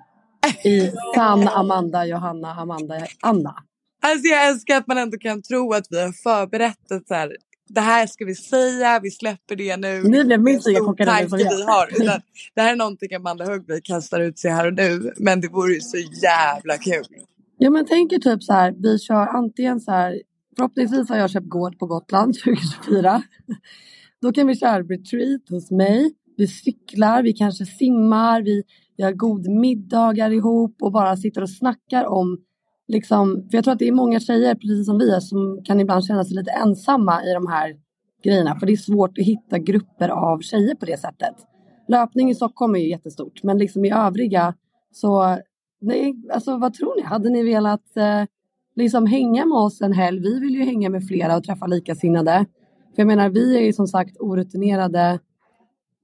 i 0.65 0.91
sann 1.15 1.49
Amanda, 1.49 2.07
Johanna, 2.07 2.55
Amanda, 2.55 2.95
Anna. 3.23 3.55
Alltså 4.03 4.27
jag 4.29 4.49
älskar 4.49 4.77
att 4.77 4.87
man 4.87 4.99
ändå 4.99 5.19
kan 5.19 5.43
tro 5.43 5.73
att 5.73 5.87
vi 5.91 6.01
har 6.01 6.13
förberett 6.13 6.91
ett 6.91 7.09
så 7.09 7.15
här, 7.15 7.37
det 7.69 7.81
här 7.81 8.07
ska 8.07 8.25
vi 8.25 8.35
säga, 8.35 9.01
vi 9.03 9.11
släpper 9.11 9.57
det 9.57 9.77
nu. 9.77 10.03
Ni 10.03 10.25
blev 10.25 10.41
minst 10.41 10.69
lika 10.69 10.81
chockade 10.81 11.29
som 11.29 11.39
vi 11.39 11.45
har. 11.45 12.19
det 12.55 12.61
här 12.61 12.73
är 12.73 12.77
någonting 12.77 13.15
Amanda 13.15 13.45
Högvik 13.45 13.85
kastar 13.85 14.21
ut 14.21 14.39
sig 14.39 14.51
här 14.51 14.67
och 14.67 14.75
nu. 14.75 15.13
Men 15.17 15.41
det 15.41 15.49
vore 15.49 15.73
ju 15.73 15.81
så 15.81 15.99
jävla 16.23 16.77
kul. 16.79 17.07
Ja 17.59 17.71
men 17.71 17.87
tänk 17.87 18.13
er 18.13 18.19
typ 18.19 18.43
så 18.43 18.53
här, 18.53 18.75
vi 18.79 18.99
kör 18.99 19.27
antingen 19.27 19.81
så 19.81 19.91
här, 19.91 20.23
förhoppningsvis 20.59 21.09
har 21.09 21.17
jag 21.17 21.31
köpt 21.31 21.49
gård 21.49 21.79
på 21.79 21.87
Gotland 21.87 22.35
2024. 22.45 23.23
Då 24.23 24.33
kan 24.33 24.47
vi 24.47 24.57
köra 24.57 24.83
retreat 24.83 25.49
hos 25.51 25.71
mig. 25.71 26.15
Vi 26.37 26.47
cyklar, 26.47 27.23
vi 27.23 27.33
kanske 27.33 27.67
simmar, 27.67 28.43
vi, 28.43 28.63
vi 28.97 29.05
har 29.05 29.13
god 29.13 29.49
middagar 29.49 30.31
ihop 30.31 30.77
och 30.83 30.93
bara 30.93 31.17
sitter 31.17 31.43
och 31.43 31.51
snackar 31.51 32.05
om 32.05 32.39
liksom, 32.89 33.49
för 33.51 33.59
jag 33.59 33.65
tror 33.65 33.73
att 33.73 33.79
det 33.79 33.89
är 33.89 33.93
många 33.93 34.21
tjejer, 34.21 34.55
precis 34.55 34.87
som 34.87 34.99
vi 34.99 35.11
är, 35.11 35.21
som 35.21 35.61
kan 35.65 35.81
ibland 35.81 36.05
känna 36.05 36.25
sig 36.25 36.37
lite 36.37 36.51
ensamma 36.51 37.25
i 37.25 37.33
de 37.33 37.47
här 37.47 37.77
grejerna. 38.25 38.59
För 38.59 38.67
det 38.67 38.73
är 38.73 38.77
svårt 38.77 39.19
att 39.19 39.25
hitta 39.25 39.59
grupper 39.59 40.09
av 40.09 40.41
tjejer 40.41 40.75
på 40.75 40.87
det 40.87 41.01
sättet. 41.01 41.35
Löpning 41.89 42.31
i 42.31 42.35
Stockholm 42.35 42.75
är 42.75 42.79
ju 42.79 42.91
jättestort, 42.91 43.43
men 43.43 43.59
liksom 43.59 43.85
i 43.85 43.91
övriga 43.91 44.55
så, 44.93 45.39
nej, 45.81 46.15
alltså 46.33 46.59
vad 46.59 46.75
tror 46.75 46.97
ni? 46.97 47.03
Hade 47.03 47.31
ni 47.31 47.43
velat 47.43 47.97
eh, 47.97 48.25
liksom 48.79 49.07
hänga 49.07 49.47
med 49.47 49.59
oss 49.59 49.81
en 49.81 49.93
helg? 49.93 50.21
Vi 50.21 50.41
vill 50.41 50.55
ju 50.55 50.65
hänga 50.65 50.91
med 50.91 51.07
flera 51.07 51.37
och 51.37 51.45
träffa 51.45 51.67
likasinnade. 51.67 52.47
För 52.95 53.03
jag 53.03 53.07
menar, 53.07 53.29
vi 53.29 53.57
är 53.57 53.61
ju 53.61 53.73
som 53.73 53.87
sagt 53.87 54.17
orutinerade, 54.21 55.19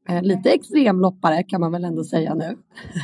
eh, 0.09 0.23
lite 0.23 0.51
extremloppare 0.51 1.43
kan 1.43 1.61
man 1.61 1.73
väl 1.73 1.85
ändå 1.85 2.05
säga 2.05 2.35
nu. 2.35 2.57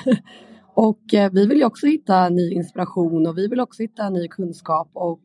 Och 0.75 1.15
eh, 1.15 1.31
vi 1.33 1.47
vill 1.47 1.59
ju 1.59 1.65
också 1.65 1.87
hitta 1.87 2.29
ny 2.29 2.53
inspiration 2.53 3.27
och 3.27 3.39
vi 3.39 3.49
vill 3.49 3.61
också 3.61 3.83
hitta 3.83 4.11
ny 4.11 4.29
kunskap 4.29 4.91
och 4.93 5.21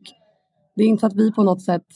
det 0.76 0.82
är 0.82 0.86
inte 0.86 1.00
så 1.00 1.06
att 1.06 1.16
vi 1.16 1.32
på 1.32 1.42
något 1.42 1.62
sätt 1.62 1.86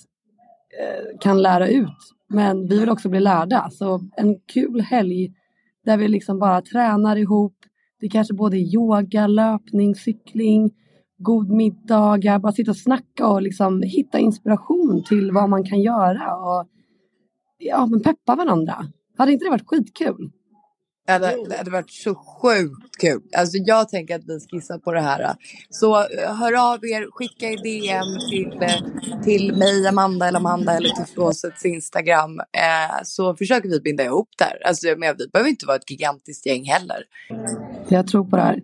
eh, 0.81 1.19
kan 1.21 1.43
lära 1.43 1.69
ut 1.69 1.99
men 2.29 2.69
vi 2.69 2.81
vill 2.81 2.91
också 2.91 3.09
bli 3.09 3.21
lärda. 3.21 3.71
Så 3.71 4.01
en 4.17 4.41
kul 4.53 4.81
helg 4.81 5.33
där 5.85 5.97
vi 5.97 6.09
liksom 6.09 6.39
bara 6.39 6.63
tränar 6.63 7.17
ihop. 7.17 7.55
Det 8.01 8.09
kanske 8.09 8.35
både 8.35 8.57
är 8.57 8.75
yoga, 8.75 9.27
löpning, 9.27 9.95
cykling, 9.95 10.71
god 11.23 11.51
middagar, 11.51 12.39
bara 12.39 12.53
sitta 12.53 12.71
och 12.71 12.77
snacka 12.77 13.27
och 13.27 13.43
liksom 13.43 13.83
hitta 13.83 14.19
inspiration 14.19 15.05
till 15.09 15.33
vad 15.33 15.49
man 15.49 15.65
kan 15.65 15.81
göra 15.81 16.37
och 16.37 16.67
ja, 17.59 17.87
men 17.87 18.03
peppa 18.03 18.37
varandra. 18.37 18.87
Hade 19.19 19.33
inte 19.33 19.45
det 19.45 19.51
varit 19.51 19.69
skitkul? 19.69 20.31
Det 21.07 21.13
hade, 21.13 21.49
det 21.49 21.57
hade 21.57 21.71
varit 21.71 21.91
så 21.91 22.15
sjukt 22.15 22.97
kul. 23.01 23.21
Alltså 23.37 23.57
jag 23.57 23.89
tänker 23.89 24.15
att 24.15 24.25
vi 24.27 24.41
skissar 24.51 24.79
på 24.79 24.93
det 24.93 25.01
här. 25.01 25.35
Så 25.71 25.97
eh, 25.97 26.35
hör 26.35 26.73
av 26.73 26.85
er, 26.85 27.11
skicka 27.11 27.51
i 27.51 27.57
DM 27.57 28.19
till, 28.31 28.63
eh, 28.63 29.23
till 29.23 29.57
mig, 29.57 29.87
Amanda 29.87 30.29
eller 30.29 30.39
Amanda 30.39 30.73
eller 30.73 30.89
till 30.89 31.15
Flåsets 31.15 31.65
Instagram. 31.65 32.39
Eh, 32.39 33.03
så 33.05 33.37
försöker 33.37 33.69
vi 33.69 33.81
binda 33.81 34.05
ihop 34.05 34.29
där. 34.39 34.67
Alltså 34.67 34.87
men 34.87 35.17
vi 35.19 35.29
behöver 35.33 35.51
inte 35.51 35.67
vara 35.67 35.77
ett 35.77 35.91
gigantiskt 35.91 36.47
gäng 36.47 36.65
heller. 36.65 37.03
Jag 37.89 38.07
tror 38.07 38.25
på 38.25 38.37
det 38.37 38.43
här. 38.43 38.61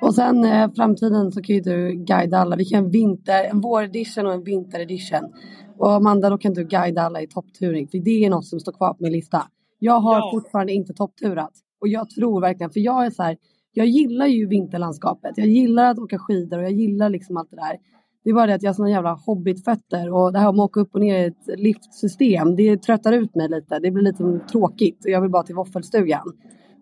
Och 0.00 0.14
sen 0.14 0.44
eh, 0.44 0.70
framtiden 0.76 1.32
så 1.32 1.42
kan 1.42 1.56
ju 1.56 1.62
du 1.62 1.92
guida 1.92 2.38
alla. 2.38 2.56
Vi 2.56 2.64
kan 2.64 2.84
en 2.84 2.90
vinter, 2.90 3.44
en 3.44 3.60
våredition 3.60 4.26
och 4.26 4.32
en 4.32 4.44
vinteredition. 4.44 5.32
Och 5.78 5.92
Amanda, 5.92 6.30
då 6.30 6.38
kan 6.38 6.54
du 6.54 6.64
guida 6.64 7.02
alla 7.02 7.22
i 7.22 7.26
toppturing. 7.26 7.88
För 7.88 7.98
det 7.98 8.24
är 8.24 8.30
något 8.30 8.46
som 8.46 8.60
står 8.60 8.72
kvar 8.72 8.94
på 8.94 9.02
min 9.02 9.12
lista. 9.12 9.42
Jag 9.78 10.00
har 10.00 10.18
ja. 10.18 10.30
fortfarande 10.32 10.72
inte 10.72 10.92
toppturat. 10.94 11.52
Och 11.80 11.88
jag 11.88 12.10
tror 12.10 12.40
verkligen, 12.40 12.70
för 12.70 12.80
jag 12.80 13.06
är 13.06 13.10
så 13.10 13.22
här, 13.22 13.36
jag 13.72 13.86
gillar 13.86 14.26
ju 14.26 14.46
vinterlandskapet. 14.46 15.32
Jag 15.36 15.46
gillar 15.46 15.90
att 15.90 15.98
åka 15.98 16.18
skidor 16.18 16.58
och 16.58 16.64
jag 16.64 16.72
gillar 16.72 17.10
liksom 17.10 17.36
allt 17.36 17.50
det 17.50 17.56
där. 17.56 17.76
Det 18.24 18.30
är 18.30 18.34
bara 18.34 18.46
det 18.46 18.54
att 18.54 18.62
jag 18.62 18.70
har 18.70 18.74
såna 18.74 18.90
jävla 18.90 19.12
hobbitfötter 19.12 20.12
och 20.12 20.32
det 20.32 20.38
här 20.38 20.52
med 20.52 20.60
att 20.60 20.70
åka 20.70 20.80
upp 20.80 20.94
och 20.94 21.00
ner 21.00 21.24
i 21.24 21.26
ett 21.26 21.60
liftsystem, 21.60 22.56
det 22.56 22.82
tröttar 22.82 23.12
ut 23.12 23.34
mig 23.34 23.48
lite. 23.48 23.78
Det 23.78 23.90
blir 23.90 24.02
lite 24.02 24.40
tråkigt 24.52 25.04
och 25.04 25.10
jag 25.10 25.20
vill 25.20 25.30
bara 25.30 25.42
till 25.42 25.54
våffelstugan. 25.54 26.32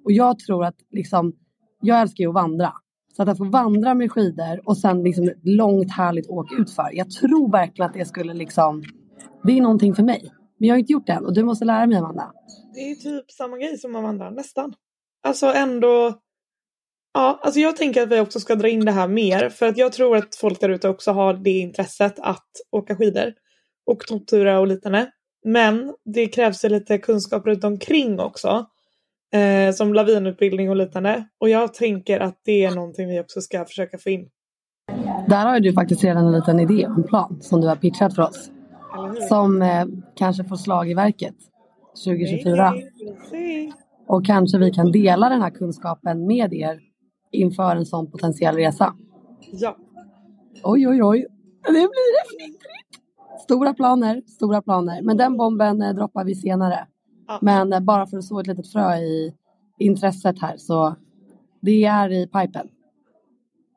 Och 0.04 0.12
jag 0.12 0.38
tror 0.38 0.64
att 0.64 0.76
liksom, 0.90 1.32
jag 1.80 2.00
älskar 2.00 2.24
ju 2.24 2.28
att 2.28 2.34
vandra. 2.34 2.72
Så 3.16 3.22
att, 3.22 3.38
få 3.38 3.44
vandra 3.44 3.94
med 3.94 4.12
skidor 4.12 4.60
och 4.64 4.78
sen 4.78 5.02
liksom 5.02 5.28
ett 5.28 5.38
långt 5.42 5.92
härligt 5.92 6.28
åk 6.28 6.52
utför. 6.52 6.90
Jag 6.92 7.10
tror 7.10 7.52
verkligen 7.52 7.90
att 7.90 7.94
det 7.94 8.04
skulle 8.04 8.34
liksom, 8.34 8.82
det 9.44 9.52
är 9.52 9.60
någonting 9.60 9.94
för 9.94 10.02
mig. 10.02 10.32
Men 10.58 10.68
jag 10.68 10.74
har 10.74 10.78
inte 10.78 10.92
gjort 10.92 11.06
det 11.06 11.12
än 11.12 11.24
och 11.24 11.34
du 11.34 11.44
måste 11.44 11.64
lära 11.64 11.86
mig 11.86 11.98
Amanda. 11.98 12.32
Det 12.74 12.80
är 12.80 12.94
typ 12.94 13.30
samma 13.30 13.58
grej 13.58 13.78
som 13.78 13.96
att 13.96 14.02
vandra, 14.02 14.30
nästan. 14.30 14.74
Alltså 15.22 15.46
ändå... 15.46 16.20
Ja, 17.14 17.40
alltså 17.42 17.60
jag 17.60 17.76
tänker 17.76 18.02
att 18.02 18.08
vi 18.08 18.20
också 18.20 18.40
ska 18.40 18.54
dra 18.54 18.68
in 18.68 18.84
det 18.84 18.92
här 18.92 19.08
mer 19.08 19.48
för 19.48 19.66
att 19.66 19.78
jag 19.78 19.92
tror 19.92 20.16
att 20.16 20.36
folk 20.36 20.60
där 20.60 20.68
ute 20.68 20.88
också 20.88 21.12
har 21.12 21.34
det 21.34 21.50
intresset 21.50 22.18
att 22.18 22.48
åka 22.70 22.96
skidor 22.96 23.34
och 23.86 24.00
topptura 24.00 24.60
och 24.60 24.66
liknande. 24.66 25.10
Men 25.44 25.94
det 26.14 26.26
krävs 26.26 26.64
ju 26.64 26.68
lite 26.68 26.98
kunskap 26.98 27.46
runt 27.46 27.64
omkring 27.64 28.20
också. 28.20 28.66
Eh, 29.32 29.72
som 29.72 29.94
lavinutbildning 29.94 30.70
och 30.70 30.76
liknande. 30.76 31.28
Och 31.40 31.48
jag 31.48 31.74
tänker 31.74 32.20
att 32.20 32.40
det 32.44 32.64
är 32.64 32.74
någonting 32.74 33.08
vi 33.08 33.20
också 33.20 33.40
ska 33.40 33.64
försöka 33.64 33.98
få 33.98 34.10
in. 34.10 34.28
Där 35.28 35.46
har 35.46 35.60
du 35.60 35.72
faktiskt 35.72 36.04
redan 36.04 36.26
en 36.26 36.32
liten 36.32 36.60
idé, 36.60 36.82
en 36.82 37.02
plan 37.02 37.38
som 37.40 37.60
du 37.60 37.68
har 37.68 37.76
pitchat 37.76 38.14
för 38.14 38.22
oss. 38.22 38.50
Som 39.28 39.62
eh, 39.62 39.84
kanske 40.14 40.44
får 40.44 40.56
slag 40.56 40.90
i 40.90 40.94
verket 40.94 41.34
2024. 42.04 42.74
Och 44.08 44.26
kanske 44.26 44.58
vi 44.58 44.70
kan 44.70 44.92
dela 44.92 45.28
den 45.28 45.42
här 45.42 45.50
kunskapen 45.50 46.26
med 46.26 46.54
er 46.54 46.80
inför 47.32 47.76
en 47.76 47.86
sån 47.86 48.10
potentiell 48.10 48.56
resa. 48.56 48.94
Ja. 49.52 49.76
Oj, 50.62 50.88
oj, 50.88 51.02
oj. 51.02 51.26
Det 51.66 51.72
blir 51.72 52.24
definitivt. 52.24 53.42
Stora 53.42 53.74
planer, 53.74 54.22
stora 54.26 54.62
planer. 54.62 55.02
Men 55.02 55.16
den 55.16 55.36
bomben 55.36 55.82
eh, 55.82 55.94
droppar 55.94 56.24
vi 56.24 56.34
senare. 56.34 56.86
Ja. 57.28 57.38
Men 57.42 57.72
eh, 57.72 57.80
bara 57.80 58.06
för 58.06 58.18
att 58.18 58.24
så 58.24 58.40
ett 58.40 58.46
litet 58.46 58.72
frö 58.72 58.96
i 58.96 59.34
intresset 59.78 60.40
här 60.40 60.56
så 60.56 60.96
det 61.60 61.84
är 61.84 62.12
i 62.12 62.26
pipen. 62.26 62.68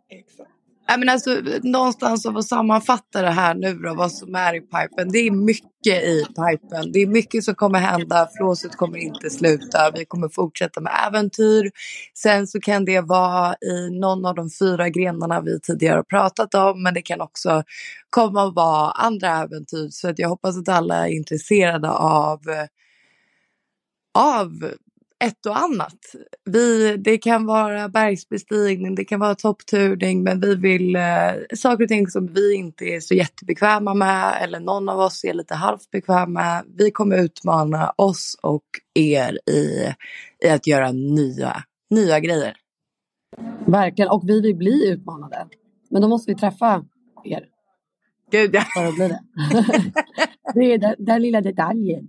Exakt. 0.09 0.49
Men 0.97 1.09
alltså, 1.09 1.41
någonstans 1.63 2.25
att 2.25 2.45
sammanfatta 2.45 3.21
det 3.21 3.29
här 3.29 3.55
nu 3.55 3.73
då, 3.73 3.93
vad 3.93 4.11
som 4.11 4.35
är 4.35 4.55
i 4.55 4.61
pipen. 4.61 5.11
Det 5.11 5.17
är 5.19 5.31
mycket 5.31 6.03
i 6.03 6.25
pipen. 6.25 6.91
Det 6.91 6.99
är 6.99 7.07
mycket 7.07 7.43
som 7.43 7.55
kommer 7.55 7.79
hända. 7.79 8.27
Flåset 8.37 8.75
kommer 8.75 8.97
inte 8.97 9.29
sluta. 9.29 9.91
Vi 9.95 10.05
kommer 10.05 10.29
fortsätta 10.29 10.81
med 10.81 10.91
äventyr. 11.07 11.71
Sen 12.13 12.47
så 12.47 12.59
kan 12.59 12.85
det 12.85 13.01
vara 13.01 13.53
i 13.53 13.99
någon 13.99 14.25
av 14.25 14.35
de 14.35 14.49
fyra 14.59 14.89
grenarna 14.89 15.41
vi 15.41 15.59
tidigare 15.59 15.95
har 15.95 16.03
pratat 16.03 16.55
om. 16.55 16.83
Men 16.83 16.93
det 16.93 17.01
kan 17.01 17.21
också 17.21 17.63
komma 18.09 18.43
att 18.43 18.55
vara 18.55 18.91
andra 18.91 19.27
äventyr. 19.29 19.89
Så 19.89 20.09
att 20.09 20.19
jag 20.19 20.29
hoppas 20.29 20.57
att 20.57 20.69
alla 20.69 21.07
är 21.07 21.11
intresserade 21.11 21.89
av 21.91 22.39
av 24.13 24.73
ett 25.23 25.45
och 25.45 25.57
annat. 25.57 25.99
Vi, 26.45 26.97
det 26.97 27.17
kan 27.17 27.45
vara 27.45 27.89
bergsbestigning, 27.89 28.95
det 28.95 29.05
kan 29.05 29.19
vara 29.19 29.35
toppturning 29.35 30.23
men 30.23 30.39
vi 30.39 30.55
vill 30.55 30.95
eh, 30.95 31.01
saker 31.55 31.83
och 31.83 31.87
ting 31.87 32.07
som 32.07 32.27
vi 32.27 32.53
inte 32.53 32.85
är 32.85 32.99
så 32.99 33.13
jättebekväma 33.13 33.93
med 33.93 34.33
eller 34.41 34.59
någon 34.59 34.89
av 34.89 34.99
oss 34.99 35.23
är 35.23 35.33
lite 35.33 35.55
halvt 35.55 35.91
bekväma 35.91 36.27
med. 36.27 36.63
Vi 36.77 36.91
kommer 36.91 37.17
utmana 37.23 37.93
oss 37.97 38.37
och 38.41 38.65
er 38.93 39.39
i, 39.49 39.93
i 40.45 40.49
att 40.49 40.67
göra 40.67 40.91
nya, 40.91 41.63
nya 41.89 42.19
grejer. 42.19 42.55
Verkligen, 43.67 44.11
och 44.11 44.23
vi 44.25 44.41
vill 44.41 44.55
bli 44.55 44.89
utmanade. 44.89 45.47
Men 45.89 46.01
då 46.01 46.07
måste 46.07 46.31
vi 46.31 46.39
träffa 46.39 46.85
er. 47.25 47.45
Gud 48.31 48.55
ja. 48.55 48.61
För 48.73 48.85
att 48.85 48.95
bli 48.95 49.07
det. 49.07 49.19
det 50.53 50.73
är 50.73 50.77
den, 50.77 50.95
den 50.97 51.21
lilla 51.21 51.41
detaljen. 51.41 52.07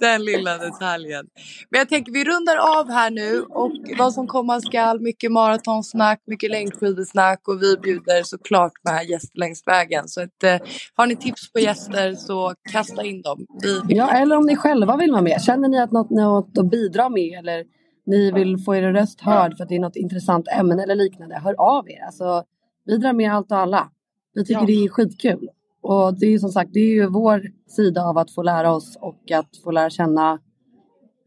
Den 0.00 0.24
lilla 0.24 0.58
detaljen. 0.58 1.26
Men 1.70 1.78
jag 1.78 1.88
tänker 1.88 2.12
vi 2.12 2.24
rundar 2.24 2.56
av 2.56 2.90
här 2.90 3.10
nu 3.10 3.42
och 3.42 3.72
vad 3.98 4.14
som 4.14 4.26
komma 4.26 4.60
skall. 4.60 5.00
Mycket 5.00 5.32
maratonsnack, 5.32 6.22
mycket 6.26 6.50
längdskidesnack 6.50 7.48
och 7.48 7.62
vi 7.62 7.76
bjuder 7.76 8.22
såklart 8.22 8.72
med 8.84 9.04
gäster 9.04 9.38
längs 9.38 9.62
vägen. 9.66 10.08
Så 10.08 10.22
att, 10.22 10.42
eh, 10.44 10.58
har 10.94 11.06
ni 11.06 11.16
tips 11.16 11.52
på 11.52 11.60
gäster 11.60 12.14
så 12.14 12.54
kasta 12.72 13.04
in 13.04 13.22
dem. 13.22 13.46
Vi 13.62 13.80
ja, 13.88 14.10
eller 14.10 14.36
om 14.36 14.46
ni 14.46 14.56
själva 14.56 14.96
vill 14.96 15.10
vara 15.10 15.22
med. 15.22 15.42
Känner 15.42 15.68
ni 15.68 15.80
att 15.80 15.92
något, 15.92 16.10
något 16.10 16.58
att 16.58 16.70
bidra 16.70 17.08
med 17.08 17.38
eller 17.38 17.64
ni 18.06 18.32
vill 18.32 18.58
få 18.58 18.74
er 18.74 18.92
röst 18.92 19.20
hörd 19.20 19.56
för 19.56 19.62
att 19.62 19.68
det 19.68 19.76
är 19.76 19.80
något 19.80 19.96
intressant 19.96 20.48
ämne 20.48 20.82
eller 20.82 20.94
liknande. 20.94 21.38
Hör 21.38 21.54
av 21.58 21.90
er. 21.90 22.04
Alltså, 22.06 22.44
vi 22.84 22.96
drar 22.96 23.12
med 23.12 23.32
allt 23.32 23.52
och 23.52 23.58
alla. 23.58 23.90
Vi 24.34 24.44
tycker 24.44 24.60
ja. 24.60 24.66
det 24.66 24.72
är 24.72 24.88
skitkul. 24.88 25.50
Och 25.80 26.18
det 26.18 26.26
är 26.26 26.30
ju 26.30 26.38
som 26.38 26.50
sagt, 26.50 26.70
det 26.72 26.80
är 26.80 26.94
ju 26.94 27.06
vår 27.06 27.42
sida 27.66 28.02
av 28.02 28.18
att 28.18 28.30
få 28.30 28.42
lära 28.42 28.72
oss 28.72 28.96
och 29.00 29.30
att 29.30 29.56
få 29.64 29.70
lära 29.70 29.90
känna 29.90 30.40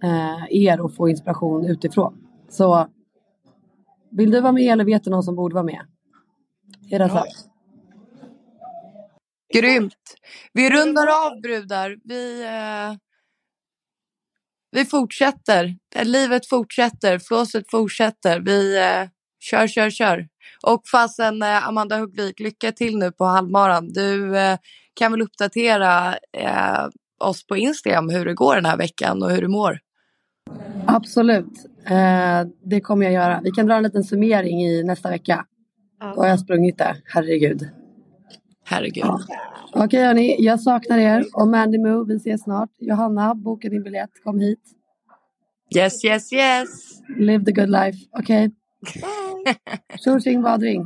eh, 0.04 0.46
er 0.50 0.82
och 0.82 0.96
få 0.96 1.10
inspiration 1.10 1.66
utifrån. 1.66 2.28
Så 2.50 2.88
vill 4.12 4.32
du 4.32 4.42
vara 4.42 4.52
med 4.52 4.74
eller 4.74 4.86
vet 4.86 5.04
du 5.04 5.10
någon 5.10 5.24
som 5.24 5.36
borde 5.36 5.54
vara 5.54 5.66
med? 5.66 5.82
Är 6.92 7.00
det 7.00 7.10
så? 7.10 7.24
Grymt! 9.54 10.16
Vi 10.54 10.70
rundar 10.70 11.08
av 11.08 11.42
brudar. 11.42 11.98
Vi, 12.04 12.44
eh, 12.44 12.98
vi 14.72 14.86
fortsätter. 14.86 15.78
Livet 16.04 16.50
fortsätter. 16.50 17.20
Flåset 17.20 17.72
fortsätter. 17.72 18.40
Vi 18.40 18.78
eh, 18.78 19.10
kör, 19.40 19.68
kör, 19.68 19.90
kör. 19.90 20.28
Och 20.66 20.88
fasen 20.92 21.42
eh, 21.42 21.68
Amanda 21.68 21.98
Huggvik, 21.98 22.40
lycka 22.40 22.72
till 22.72 22.98
nu 22.98 23.12
på 23.12 23.26
halvmaran. 23.26 23.90
Du 23.90 24.38
eh, 24.38 24.58
kan 24.94 25.12
väl 25.12 25.22
uppdatera 25.22 26.14
eh, 26.38 26.88
oss 27.20 27.48
på 27.48 27.58
Instagram 27.58 28.10
hur 28.10 28.26
det 28.26 28.34
går 28.34 28.56
den 28.56 28.66
här 28.66 28.78
veckan 28.78 29.24
och 29.24 29.32
hur 29.32 29.42
du 29.42 29.48
mår. 29.48 29.80
Absolut, 30.88 31.66
eh, 31.86 32.42
det 32.64 32.82
kommer 32.82 33.06
jag 33.06 33.14
göra. 33.14 33.42
Vi 33.44 33.52
kan 33.52 33.66
dra 33.66 33.76
en 33.76 33.84
liten 33.84 34.04
summering 34.04 34.64
i 34.64 34.84
nästa 34.84 35.10
vecka. 35.10 35.46
Ja. 36.00 36.14
Då 36.16 36.22
har 36.22 36.28
jag 36.28 36.40
sprungit 36.40 36.78
det, 36.78 37.02
herregud. 37.06 37.70
Herregud. 38.66 39.06
Ja. 39.06 39.20
Okej 39.70 39.86
okay, 39.86 40.04
hörni, 40.04 40.36
jag 40.40 40.60
saknar 40.62 40.98
er. 40.98 41.26
Och 41.34 41.48
Mandy 41.48 41.78
Moo, 41.78 42.04
vi 42.04 42.16
ses 42.16 42.44
snart. 42.44 42.70
Johanna, 42.80 43.36
boka 43.36 43.70
din 43.70 43.84
biljett, 43.84 44.12
kom 44.24 44.40
hit. 44.40 44.60
Yes, 45.76 46.06
yes, 46.06 46.34
yes. 46.34 46.70
Live 47.18 47.46
the 47.46 47.52
good 47.52 47.70
life. 47.70 47.98
Okej. 48.12 48.46
Okay. 48.46 48.65
Bye. 49.02 49.58
Solskingbadring. 49.98 50.86